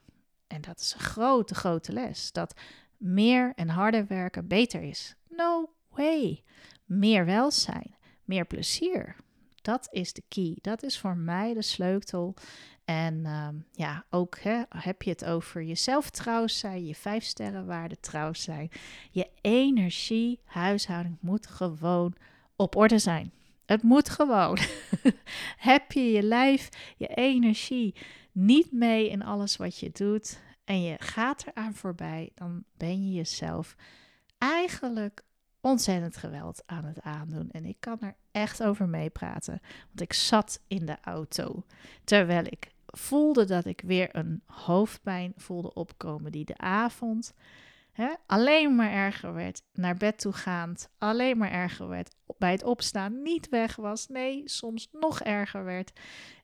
En 0.47 0.61
dat 0.61 0.81
is 0.81 0.95
een 0.95 1.01
grote, 1.01 1.55
grote 1.55 1.93
les. 1.93 2.33
Dat 2.33 2.61
meer 2.97 3.53
en 3.55 3.69
harder 3.69 4.07
werken 4.07 4.47
beter 4.47 4.83
is. 4.83 5.15
No 5.29 5.71
way. 5.89 6.43
Meer 6.85 7.25
welzijn, 7.25 7.97
meer 8.25 8.45
plezier. 8.45 9.17
Dat 9.63 9.89
is 9.91 10.13
de 10.13 10.23
key. 10.29 10.59
Dat 10.61 10.83
is 10.83 10.99
voor 10.99 11.17
mij 11.17 11.55
de 11.55 11.63
sleutel. 11.63 12.35
En 12.85 13.27
ehm, 13.27 13.55
ja, 13.73 14.05
ook 14.11 14.39
hè, 14.39 14.63
heb 14.69 15.03
je 15.03 15.11
het 15.11 15.25
over 15.25 15.63
jezelf 15.63 16.11
trouw 16.11 16.47
zijn, 16.47 16.87
je 16.87 16.95
vijf 16.95 17.25
sterrenwaarde 17.25 18.01
trouw 18.01 18.33
zijn. 18.33 18.71
Je 19.11 19.29
energie, 19.41 20.41
huishouding 20.45 21.17
moet 21.21 21.47
gewoon 21.47 22.15
op 22.57 22.77
orde 22.77 22.99
zijn. 22.99 23.33
Het 23.67 23.83
moet 23.83 24.09
gewoon. 24.09 24.59
Heb 25.57 25.93
je 25.93 26.13
je 26.13 26.23
lijf, 26.23 26.69
je 26.97 27.07
energie 27.07 27.95
niet 28.33 28.73
mee 28.73 29.09
in 29.09 29.23
alles 29.23 29.57
wat 29.57 29.79
je 29.79 29.91
doet 29.93 30.41
en 30.65 30.83
je 30.83 30.97
gaat 30.99 31.45
eraan 31.47 31.75
voorbij, 31.75 32.31
dan 32.35 32.65
ben 32.77 33.07
je 33.07 33.13
jezelf 33.13 33.77
eigenlijk 34.39 35.23
ontzettend 35.61 36.17
geweld 36.17 36.63
aan 36.67 36.85
het 36.85 37.01
aandoen. 37.01 37.51
En 37.51 37.65
ik 37.65 37.77
kan 37.81 38.01
er 38.01 38.17
echt 38.31 38.63
over 38.63 38.89
meepraten, 38.89 39.61
want 39.87 40.01
ik 40.01 40.13
zat 40.13 40.61
in 40.67 40.87
de 40.87 40.97
auto 41.03 41.65
terwijl 42.05 42.45
ik 42.45 42.73
voelde 42.87 43.45
dat 43.45 43.65
ik 43.65 43.81
weer 43.81 44.17
een 44.17 44.43
hoofdpijn 44.47 45.33
voelde 45.37 45.75
opkomen 45.75 46.33
die 46.33 46.45
de 46.45 46.59
avond 46.59 47.35
Alleen 48.27 48.75
maar 48.75 48.93
erger 48.93 49.35
werd, 49.35 49.63
naar 49.73 49.97
bed 49.97 50.19
toe 50.19 50.33
gaand, 50.33 50.89
alleen 50.99 51.39
maar 51.39 51.51
erger 51.51 51.89
werd, 51.89 52.15
bij 52.39 52.51
het 52.51 52.65
opstaan 52.65 53.23
niet 53.23 53.49
weg 53.49 53.77
was, 53.77 54.09
nee, 54.09 54.43
soms 54.45 54.89
nog 54.93 55.21
erger 55.21 55.65
werd. 55.65 55.93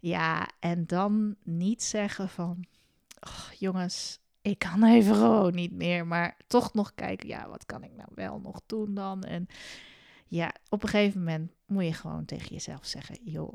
Ja, 0.01 0.49
en 0.59 0.87
dan 0.87 1.37
niet 1.43 1.83
zeggen 1.83 2.29
van, 2.29 2.65
oh, 3.21 3.53
jongens, 3.59 4.21
ik 4.43 4.59
kan 4.59 4.85
even 4.85 5.15
gewoon 5.15 5.55
niet 5.55 5.73
meer, 5.73 6.07
maar 6.07 6.37
toch 6.47 6.75
nog 6.75 6.95
kijken, 6.95 7.29
ja, 7.29 7.49
wat 7.49 7.67
kan 7.67 7.83
ik 7.83 7.93
nou 7.97 8.09
wel 8.15 8.41
nog 8.41 8.61
doen 8.67 8.95
dan? 8.95 9.23
En 9.23 9.47
ja, 10.27 10.53
op 10.69 10.83
een 10.83 10.89
gegeven 10.89 11.19
moment 11.19 11.53
moet 11.67 11.85
je 11.85 11.93
gewoon 11.93 12.25
tegen 12.25 12.53
jezelf 12.53 12.87
zeggen, 12.87 13.17
joh, 13.25 13.53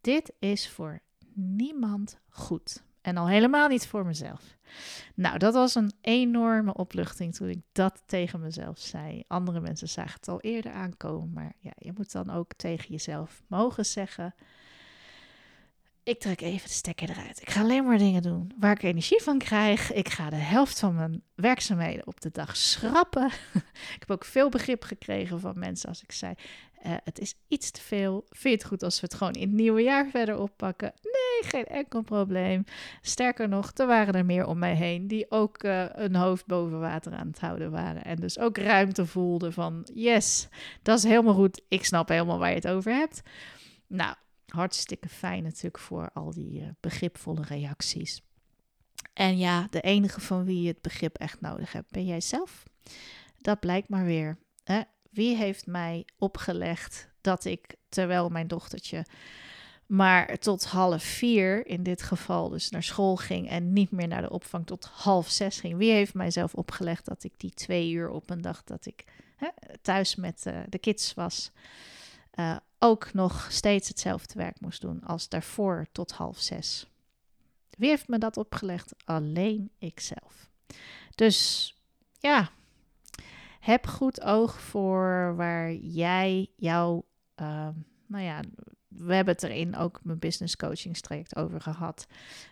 dit 0.00 0.32
is 0.38 0.68
voor 0.68 1.00
niemand 1.34 2.18
goed. 2.28 2.84
En 3.06 3.16
al 3.16 3.28
helemaal 3.28 3.68
niet 3.68 3.86
voor 3.86 4.06
mezelf. 4.06 4.56
Nou, 5.14 5.38
dat 5.38 5.54
was 5.54 5.74
een 5.74 5.92
enorme 6.00 6.74
opluchting 6.74 7.34
toen 7.34 7.48
ik 7.48 7.60
dat 7.72 8.02
tegen 8.06 8.40
mezelf 8.40 8.78
zei. 8.78 9.24
Andere 9.26 9.60
mensen 9.60 9.88
zagen 9.88 10.14
het 10.14 10.28
al 10.28 10.40
eerder 10.40 10.72
aankomen, 10.72 11.32
maar 11.32 11.52
ja, 11.58 11.72
je 11.76 11.92
moet 11.94 12.12
dan 12.12 12.30
ook 12.30 12.52
tegen 12.56 12.90
jezelf 12.90 13.42
mogen 13.46 13.86
zeggen: 13.86 14.34
ik 16.02 16.20
trek 16.20 16.40
even 16.40 16.68
de 16.68 16.74
stekker 16.74 17.10
eruit. 17.10 17.40
Ik 17.40 17.50
ga 17.50 17.60
alleen 17.60 17.84
maar 17.84 17.98
dingen 17.98 18.22
doen 18.22 18.52
waar 18.58 18.72
ik 18.72 18.82
energie 18.82 19.22
van 19.22 19.38
krijg. 19.38 19.92
Ik 19.92 20.08
ga 20.08 20.30
de 20.30 20.36
helft 20.36 20.78
van 20.78 20.94
mijn 20.94 21.22
werkzaamheden 21.34 22.06
op 22.06 22.20
de 22.20 22.30
dag 22.30 22.56
schrappen. 22.56 23.26
ik 23.96 23.96
heb 23.98 24.10
ook 24.10 24.24
veel 24.24 24.48
begrip 24.48 24.82
gekregen 24.82 25.40
van 25.40 25.58
mensen 25.58 25.88
als 25.88 26.02
ik 26.02 26.12
zei: 26.12 26.34
uh, 26.86 26.94
het 27.04 27.18
is 27.18 27.34
iets 27.48 27.70
te 27.70 27.80
veel. 27.80 28.24
Vind 28.28 28.42
je 28.42 28.50
het 28.50 28.64
goed 28.64 28.82
als 28.82 29.00
we 29.00 29.06
het 29.06 29.14
gewoon 29.14 29.32
in 29.32 29.48
het 29.48 29.56
nieuwe 29.56 29.82
jaar 29.82 30.08
verder 30.10 30.38
oppakken? 30.38 30.92
Nee, 31.02 31.50
geen 31.50 31.66
enkel 31.66 32.02
probleem. 32.02 32.64
Sterker 33.00 33.48
nog, 33.48 33.70
er 33.74 33.86
waren 33.86 34.14
er 34.14 34.24
meer 34.24 34.46
om 34.46 34.58
mij 34.58 34.74
heen 34.74 35.06
die 35.06 35.30
ook 35.30 35.62
uh, 35.62 35.84
een 35.92 36.14
hoofd 36.14 36.46
boven 36.46 36.80
water 36.80 37.12
aan 37.12 37.26
het 37.26 37.40
houden 37.40 37.70
waren. 37.70 38.04
En 38.04 38.16
dus 38.16 38.38
ook 38.38 38.58
ruimte 38.58 39.06
voelden 39.06 39.52
van: 39.52 39.88
yes, 39.94 40.48
dat 40.82 40.98
is 40.98 41.04
helemaal 41.04 41.34
goed. 41.34 41.62
Ik 41.68 41.84
snap 41.84 42.08
helemaal 42.08 42.38
waar 42.38 42.48
je 42.48 42.54
het 42.54 42.68
over 42.68 42.92
hebt. 42.92 43.22
Nou, 43.86 44.14
hartstikke 44.46 45.08
fijn 45.08 45.42
natuurlijk 45.42 45.78
voor 45.78 46.10
al 46.12 46.30
die 46.30 46.60
uh, 46.60 46.68
begripvolle 46.80 47.42
reacties. 47.42 48.22
En 49.12 49.38
ja, 49.38 49.66
de 49.70 49.80
enige 49.80 50.20
van 50.20 50.44
wie 50.44 50.62
je 50.62 50.68
het 50.68 50.82
begrip 50.82 51.16
echt 51.16 51.40
nodig 51.40 51.72
hebt, 51.72 51.90
ben 51.90 52.04
jij 52.04 52.20
zelf. 52.20 52.62
Dat 53.40 53.60
blijkt 53.60 53.88
maar 53.88 54.04
weer. 54.04 54.38
Hè? 54.64 54.80
Wie 55.16 55.36
heeft 55.36 55.66
mij 55.66 56.04
opgelegd 56.18 57.08
dat 57.20 57.44
ik, 57.44 57.74
terwijl 57.88 58.28
mijn 58.28 58.48
dochtertje 58.48 59.04
maar 59.86 60.38
tot 60.38 60.64
half 60.64 61.02
vier 61.02 61.66
in 61.66 61.82
dit 61.82 62.02
geval 62.02 62.48
dus 62.48 62.70
naar 62.70 62.82
school 62.82 63.16
ging 63.16 63.48
en 63.48 63.72
niet 63.72 63.90
meer 63.90 64.08
naar 64.08 64.22
de 64.22 64.30
opvang 64.30 64.66
tot 64.66 64.84
half 64.84 65.28
zes 65.28 65.60
ging. 65.60 65.76
Wie 65.76 65.92
heeft 65.92 66.14
mijzelf 66.14 66.54
opgelegd 66.54 67.04
dat 67.04 67.24
ik 67.24 67.32
die 67.36 67.50
twee 67.50 67.90
uur 67.90 68.08
op 68.08 68.30
een 68.30 68.40
dag 68.40 68.64
dat 68.64 68.86
ik 68.86 69.04
hè, 69.36 69.48
thuis 69.82 70.14
met 70.14 70.44
uh, 70.46 70.60
de 70.68 70.78
kids 70.78 71.14
was, 71.14 71.50
uh, 72.34 72.56
ook 72.78 73.12
nog 73.12 73.46
steeds 73.50 73.88
hetzelfde 73.88 74.38
werk 74.38 74.60
moest 74.60 74.80
doen 74.80 75.04
als 75.04 75.28
daarvoor 75.28 75.86
tot 75.92 76.12
half 76.12 76.38
zes? 76.38 76.86
Wie 77.70 77.88
heeft 77.88 78.08
me 78.08 78.18
dat 78.18 78.36
opgelegd? 78.36 78.94
Alleen 79.04 79.70
ikzelf. 79.78 80.50
Dus 81.14 81.70
ja, 82.18 82.50
heb 83.66 83.86
goed 83.86 84.20
oog 84.20 84.60
voor 84.60 85.34
waar 85.36 85.72
jij 85.72 86.50
jouw, 86.56 87.04
uh, 87.40 87.68
nou 88.06 88.24
ja, 88.24 88.40
we 88.88 89.14
hebben 89.14 89.34
het 89.34 89.42
erin 89.42 89.76
ook 89.76 90.00
mijn 90.02 90.18
business 90.18 90.56
coachingstraject 90.56 91.36
over 91.36 91.60
gehad. 91.60 92.06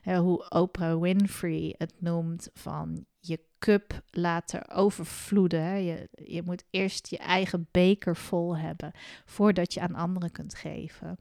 hoe 0.04 0.48
Oprah 0.48 1.00
Winfrey 1.00 1.74
het 1.78 1.92
noemt 1.98 2.50
van 2.52 3.06
je 3.18 3.40
cup 3.58 4.02
laten 4.10 4.68
overvloeden. 4.68 5.84
Je, 5.84 6.08
je 6.24 6.42
moet 6.42 6.64
eerst 6.70 7.06
je 7.06 7.18
eigen 7.18 7.68
beker 7.70 8.16
vol 8.16 8.56
hebben 8.56 8.92
voordat 9.24 9.74
je 9.74 9.80
aan 9.80 9.94
anderen 9.94 10.32
kunt 10.32 10.54
geven. 10.54 11.18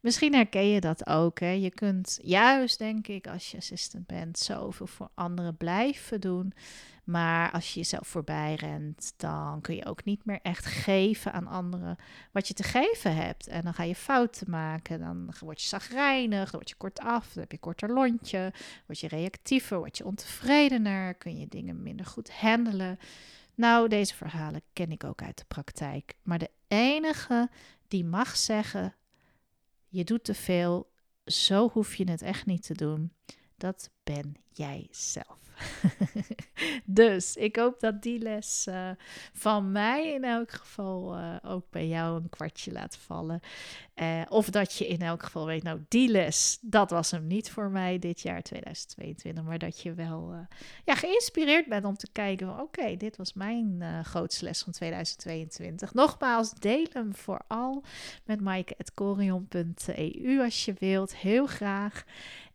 Misschien 0.00 0.34
herken 0.34 0.66
je 0.66 0.80
dat 0.80 1.06
ook. 1.06 1.40
Hè? 1.40 1.50
Je 1.50 1.70
kunt 1.70 2.18
juist, 2.22 2.78
denk 2.78 3.08
ik, 3.08 3.26
als 3.26 3.50
je 3.50 3.56
assistant 3.56 4.06
bent, 4.06 4.38
zoveel 4.38 4.86
voor 4.86 5.10
anderen 5.14 5.56
blijven 5.56 6.20
doen. 6.20 6.52
Maar 7.04 7.50
als 7.50 7.72
je 7.72 7.80
jezelf 7.80 8.06
voorbij 8.08 8.54
rent, 8.54 9.14
dan 9.16 9.60
kun 9.60 9.74
je 9.74 9.86
ook 9.86 10.04
niet 10.04 10.24
meer 10.24 10.38
echt 10.42 10.64
geven 10.64 11.32
aan 11.32 11.46
anderen 11.46 11.96
wat 12.32 12.48
je 12.48 12.54
te 12.54 12.62
geven 12.62 13.16
hebt. 13.16 13.46
En 13.46 13.62
dan 13.62 13.74
ga 13.74 13.82
je 13.82 13.94
fouten 13.94 14.50
maken, 14.50 15.00
dan 15.00 15.34
word 15.40 15.62
je 15.62 15.68
zagrijnig, 15.68 16.50
dan 16.50 16.60
word 16.60 16.68
je 16.68 16.74
kortaf, 16.76 17.32
dan 17.32 17.42
heb 17.42 17.52
je 17.52 17.58
korter 17.58 17.92
lontje, 17.92 18.52
word 18.86 19.00
je 19.00 19.08
reactiever, 19.08 19.78
word 19.78 19.96
je 19.96 20.04
ontevredener, 20.04 21.14
kun 21.14 21.38
je 21.38 21.48
dingen 21.48 21.82
minder 21.82 22.06
goed 22.06 22.32
handelen. 22.32 22.98
Nou, 23.54 23.88
deze 23.88 24.14
verhalen 24.14 24.62
ken 24.72 24.90
ik 24.90 25.04
ook 25.04 25.22
uit 25.22 25.38
de 25.38 25.44
praktijk. 25.48 26.14
Maar 26.22 26.38
de 26.38 26.50
enige 26.68 27.50
die 27.88 28.04
mag 28.04 28.36
zeggen: 28.36 28.94
je 29.88 30.04
doet 30.04 30.24
te 30.24 30.34
veel, 30.34 30.92
zo 31.24 31.68
hoef 31.68 31.94
je 31.94 32.10
het 32.10 32.22
echt 32.22 32.46
niet 32.46 32.62
te 32.62 32.74
doen, 32.74 33.12
dat 33.56 33.90
ben 34.04 34.36
jij 34.52 34.86
zelf. 34.90 35.40
dus 36.84 37.36
ik 37.36 37.56
hoop 37.56 37.80
dat 37.80 38.02
die 38.02 38.18
les 38.18 38.66
uh, 38.68 38.90
van 39.32 39.72
mij 39.72 40.12
in 40.12 40.24
elk 40.24 40.50
geval 40.50 41.18
uh, 41.18 41.36
ook 41.42 41.64
bij 41.70 41.88
jou 41.88 42.20
een 42.20 42.28
kwartje 42.28 42.72
laat 42.72 42.96
vallen. 42.96 43.40
Uh, 43.96 44.22
of 44.28 44.50
dat 44.50 44.74
je 44.74 44.86
in 44.86 45.00
elk 45.00 45.22
geval 45.22 45.46
weet, 45.46 45.62
nou 45.62 45.80
die 45.88 46.08
les, 46.08 46.58
dat 46.60 46.90
was 46.90 47.10
hem 47.10 47.26
niet 47.26 47.50
voor 47.50 47.70
mij 47.70 47.98
dit 47.98 48.20
jaar 48.20 48.42
2022. 48.42 49.44
Maar 49.44 49.58
dat 49.58 49.80
je 49.80 49.94
wel 49.94 50.46
ja, 50.84 50.94
geïnspireerd 50.94 51.66
bent 51.66 51.84
om 51.84 51.96
te 51.96 52.08
kijken, 52.12 52.50
oké, 52.50 52.60
okay, 52.60 52.96
dit 52.96 53.16
was 53.16 53.32
mijn 53.32 53.82
grootste 54.04 54.44
les 54.44 54.62
van 54.62 54.72
2022. 54.72 55.94
Nogmaals, 55.94 56.52
deel 56.52 56.86
hem 56.92 57.14
vooral 57.14 57.84
met 58.24 58.40
maaike.corion.eu 58.40 60.42
als 60.42 60.64
je 60.64 60.74
wilt, 60.78 61.16
heel 61.16 61.46
graag. 61.46 62.04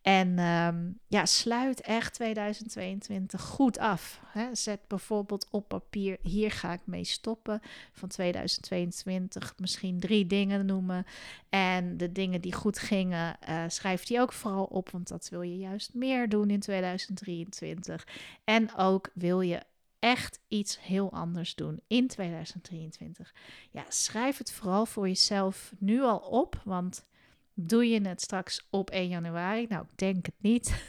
En 0.07 0.39
um, 0.39 0.99
ja, 1.07 1.25
sluit 1.38 1.82
echt 1.82 2.13
2022 2.13 3.41
goed 3.41 3.78
af. 3.78 4.21
Hè. 4.26 4.56
Zet 4.56 4.80
bijvoorbeeld 4.88 5.47
op 5.52 5.67
papier, 5.67 6.17
hier 6.21 6.52
ga 6.52 6.73
ik 6.73 6.82
mee 6.84 7.04
stoppen 7.04 7.62
van 7.91 8.10
2022. 8.10 9.54
Misschien 9.58 10.00
drie 10.00 10.28
dingen 10.28 10.65
noemen. 10.65 11.06
En 11.50 11.97
de 11.97 12.12
dingen 12.12 12.41
die 12.41 12.54
goed 12.54 12.80
gingen, 12.80 13.38
uh, 13.50 13.63
schrijf 13.67 14.04
die 14.04 14.19
ook 14.19 14.34
vooral 14.34 14.63
op, 14.63 14.89
want 14.89 15.08
dat 15.08 15.30
wil 15.30 15.41
je 15.41 15.58
juist 15.58 15.93
meer 15.93 16.30
doen 16.30 16.50
in 16.50 16.60
2023. 16.60 18.08
En 18.43 18.76
ook 18.76 19.10
wil 19.13 19.41
je 19.41 19.62
echt 20.00 20.39
iets 20.47 20.82
heel 20.82 21.12
anders 21.12 21.56
doen 21.56 21.80
in 21.88 22.08
2023. 22.08 23.34
Ja, 23.71 23.86
schrijf 23.89 24.38
het 24.38 24.52
vooral 24.52 24.86
voor 24.86 25.08
jezelf 25.08 25.73
nu 25.78 26.02
al 26.02 26.17
op, 26.17 26.62
want 26.63 27.06
Doe 27.60 27.89
je 27.89 28.08
het 28.08 28.22
straks 28.22 28.67
op 28.70 28.89
1 28.89 29.08
januari? 29.08 29.65
Nou, 29.70 29.84
ik 29.84 29.98
denk 29.98 30.26
het 30.26 30.36
niet. 30.38 30.84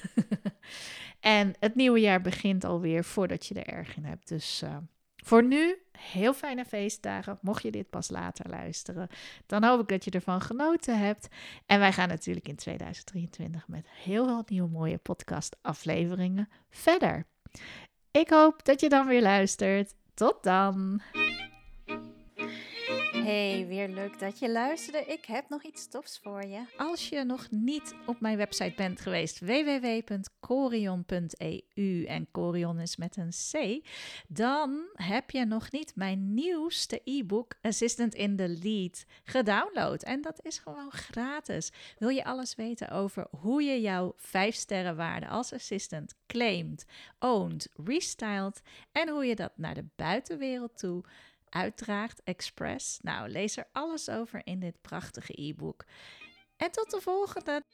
en 1.21 1.55
het 1.59 1.75
nieuwe 1.75 2.01
jaar 2.01 2.21
begint 2.21 2.65
alweer 2.65 3.05
voordat 3.05 3.47
je 3.47 3.55
er 3.55 3.75
erg 3.75 3.97
in 3.97 4.05
hebt. 4.05 4.29
Dus 4.29 4.63
uh, 4.63 4.77
voor 5.17 5.45
nu, 5.45 5.79
heel 5.99 6.35
fijne 6.35 6.65
feestdagen. 6.65 7.39
Mocht 7.43 7.63
je 7.63 7.71
dit 7.71 7.91
pas 7.91 8.11
later 8.11 8.51
luisteren, 8.51 9.09
dan 9.47 9.65
hoop 9.65 9.81
ik 9.81 9.89
dat 9.89 10.05
je 10.05 10.11
ervan 10.11 10.41
genoten 10.41 10.99
hebt. 10.99 11.29
En 11.67 11.79
wij 11.79 11.93
gaan 11.93 12.09
natuurlijk 12.09 12.49
in 12.49 12.57
2023 12.57 13.69
met 13.69 13.87
heel 13.89 14.25
veel 14.27 14.43
nieuwe 14.47 14.69
mooie 14.71 14.99
podcast-afleveringen 14.99 16.49
verder. 16.71 17.27
Ik 18.11 18.31
hoop 18.31 18.65
dat 18.65 18.81
je 18.81 18.89
dan 18.89 19.07
weer 19.07 19.23
luistert. 19.23 19.95
Tot 20.15 20.43
dan! 20.43 21.03
Hey, 23.29 23.67
weer 23.67 23.89
leuk 23.89 24.19
dat 24.19 24.39
je 24.39 24.51
luisterde. 24.51 25.05
Ik 25.05 25.25
heb 25.25 25.49
nog 25.49 25.63
iets 25.63 25.89
tofs 25.89 26.19
voor 26.19 26.45
je. 26.45 26.65
Als 26.77 27.09
je 27.09 27.25
nog 27.25 27.51
niet 27.51 27.95
op 28.07 28.21
mijn 28.21 28.37
website 28.37 28.73
bent 28.77 29.01
geweest, 29.01 29.41
www.corion.eu 29.41 30.15
en 32.05 32.31
Corion 32.31 32.81
is 32.81 32.97
met 32.97 33.17
een 33.17 33.31
C, 33.51 33.85
dan 34.29 34.89
heb 34.93 35.31
je 35.31 35.45
nog 35.45 35.71
niet 35.71 35.93
mijn 35.97 36.35
nieuwste 36.35 37.01
e-book 37.05 37.55
Assistant 37.63 38.15
in 38.15 38.37
the 38.37 38.59
Lead 38.63 39.05
gedownload. 39.25 40.03
En 40.03 40.23
dat 40.23 40.45
is 40.45 40.59
gewoon 40.59 40.93
gratis. 40.93 41.73
Wil 41.99 42.09
je 42.09 42.25
alles 42.25 42.55
weten 42.55 42.91
over 42.91 43.27
hoe 43.31 43.63
je 43.63 43.81
jouw 43.81 44.13
5 44.17 44.55
sterren 44.55 44.97
waarde 44.97 45.29
als 45.29 45.53
assistant 45.53 46.15
claimt, 46.27 46.85
owned, 47.19 47.69
restyled 47.85 48.63
en 48.93 49.09
hoe 49.09 49.27
je 49.27 49.35
dat 49.35 49.53
naar 49.57 49.75
de 49.75 49.87
buitenwereld 49.97 50.79
toe 50.79 51.05
uitdraagt, 51.51 52.23
Express. 52.25 52.99
Nou, 53.03 53.29
lees 53.29 53.57
er 53.57 53.69
alles 53.73 54.09
over 54.09 54.41
in 54.45 54.61
dit 54.61 54.81
prachtige 54.81 55.43
e-book. 55.43 55.85
En 56.57 56.71
tot 56.71 56.91
de 56.91 57.01
volgende! 57.01 57.65